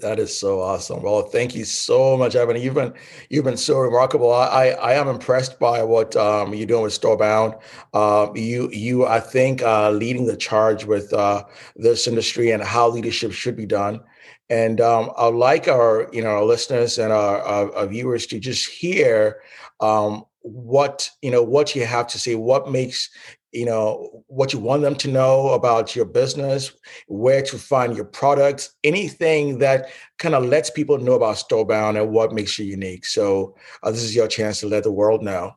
that 0.00 0.18
is 0.18 0.36
so 0.36 0.60
awesome. 0.60 1.02
Well, 1.02 1.22
thank 1.22 1.54
you 1.54 1.64
so 1.64 2.16
much, 2.16 2.34
Evan. 2.34 2.60
You've 2.60 2.74
been 2.74 2.94
you've 3.28 3.44
been 3.44 3.58
so 3.58 3.78
remarkable. 3.78 4.32
I 4.32 4.68
I 4.68 4.94
am 4.94 5.06
impressed 5.06 5.58
by 5.58 5.82
what 5.82 6.16
um, 6.16 6.54
you're 6.54 6.66
doing 6.66 6.82
with 6.82 6.98
Storebound. 6.98 7.60
Uh, 7.92 8.28
you 8.34 8.70
you 8.70 9.06
I 9.06 9.20
think 9.20 9.60
uh, 9.62 9.90
leading 9.90 10.26
the 10.26 10.36
charge 10.36 10.86
with 10.86 11.12
uh, 11.12 11.44
this 11.76 12.06
industry 12.06 12.52
and 12.52 12.62
how 12.62 12.88
leadership 12.88 13.32
should 13.32 13.56
be 13.56 13.66
done. 13.66 14.00
And 14.52 14.82
um, 14.82 15.12
I'd 15.16 15.32
like 15.32 15.66
our, 15.66 16.10
you 16.12 16.20
know, 16.20 16.28
our 16.28 16.44
listeners 16.44 16.98
and 16.98 17.10
our, 17.10 17.38
our, 17.40 17.74
our, 17.74 17.86
viewers 17.86 18.26
to 18.26 18.38
just 18.38 18.68
hear 18.68 19.40
um, 19.80 20.26
what 20.42 21.08
you 21.22 21.30
know 21.30 21.42
what 21.42 21.74
you 21.74 21.86
have 21.86 22.06
to 22.08 22.18
say 22.18 22.34
what 22.34 22.70
makes 22.70 23.08
you 23.52 23.64
know 23.64 24.24
what 24.26 24.52
you 24.52 24.58
want 24.58 24.82
them 24.82 24.96
to 24.96 25.08
know 25.08 25.50
about 25.50 25.94
your 25.94 26.04
business 26.04 26.72
where 27.06 27.42
to 27.42 27.56
find 27.56 27.94
your 27.94 28.04
products 28.04 28.74
anything 28.82 29.58
that 29.58 29.88
kind 30.18 30.34
of 30.34 30.44
lets 30.44 30.68
people 30.68 30.98
know 30.98 31.14
about 31.14 31.36
storebound 31.36 32.00
and 32.00 32.10
what 32.10 32.32
makes 32.32 32.58
you 32.58 32.64
unique 32.64 33.06
so 33.06 33.54
uh, 33.84 33.90
this 33.90 34.02
is 34.02 34.16
your 34.16 34.26
chance 34.26 34.58
to 34.60 34.66
let 34.66 34.82
the 34.82 34.92
world 34.92 35.22
know 35.22 35.52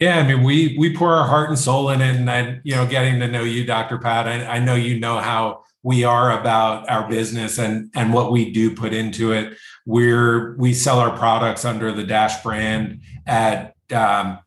yeah, 0.00 0.18
I 0.18 0.26
mean, 0.26 0.42
we 0.44 0.76
we 0.78 0.94
pour 0.94 1.14
our 1.14 1.26
heart 1.26 1.48
and 1.48 1.58
soul 1.58 1.90
in 1.90 2.00
it, 2.00 2.14
and 2.14 2.28
then 2.28 2.60
you 2.64 2.74
know, 2.74 2.86
getting 2.86 3.18
to 3.20 3.28
know 3.28 3.42
you, 3.42 3.64
Dr. 3.64 3.98
Pat. 3.98 4.28
I, 4.28 4.44
I 4.44 4.58
know 4.58 4.74
you 4.74 4.98
know 4.98 5.18
how 5.18 5.64
we 5.84 6.02
are 6.02 6.40
about 6.40 6.90
our 6.90 7.08
business 7.08 7.58
and 7.58 7.90
and 7.94 8.12
what 8.12 8.32
we 8.32 8.50
do 8.50 8.74
put 8.74 8.92
into 8.92 9.32
it. 9.32 9.56
We're 9.86 10.56
we 10.56 10.74
sell 10.74 10.98
our 10.98 11.16
products 11.16 11.64
under 11.64 11.92
the 11.92 12.04
Dash 12.04 12.42
brand 12.42 13.02
at 13.26 13.76
um, 13.92 14.38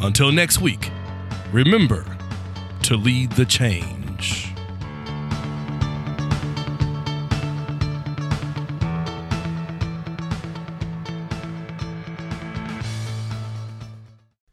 Until 0.01 0.31
next 0.31 0.61
week, 0.61 0.89
remember 1.51 2.05
to 2.83 2.95
lead 2.95 3.31
the 3.33 3.45
change. 3.45 4.49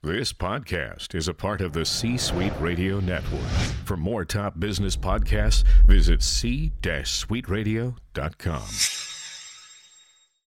This 0.03 0.32
podcast 0.32 1.14
is 1.14 1.28
a 1.28 1.34
part 1.34 1.61
of 1.61 1.72
the 1.72 1.84
C 1.84 2.16
Suite 2.16 2.53
Radio 2.59 2.99
Network. 3.01 3.47
For 3.84 3.97
more 3.97 4.24
top 4.24 4.59
business 4.59 4.97
podcasts, 4.97 5.62
visit 5.86 6.22
c-suiteradio.com. 6.22 8.99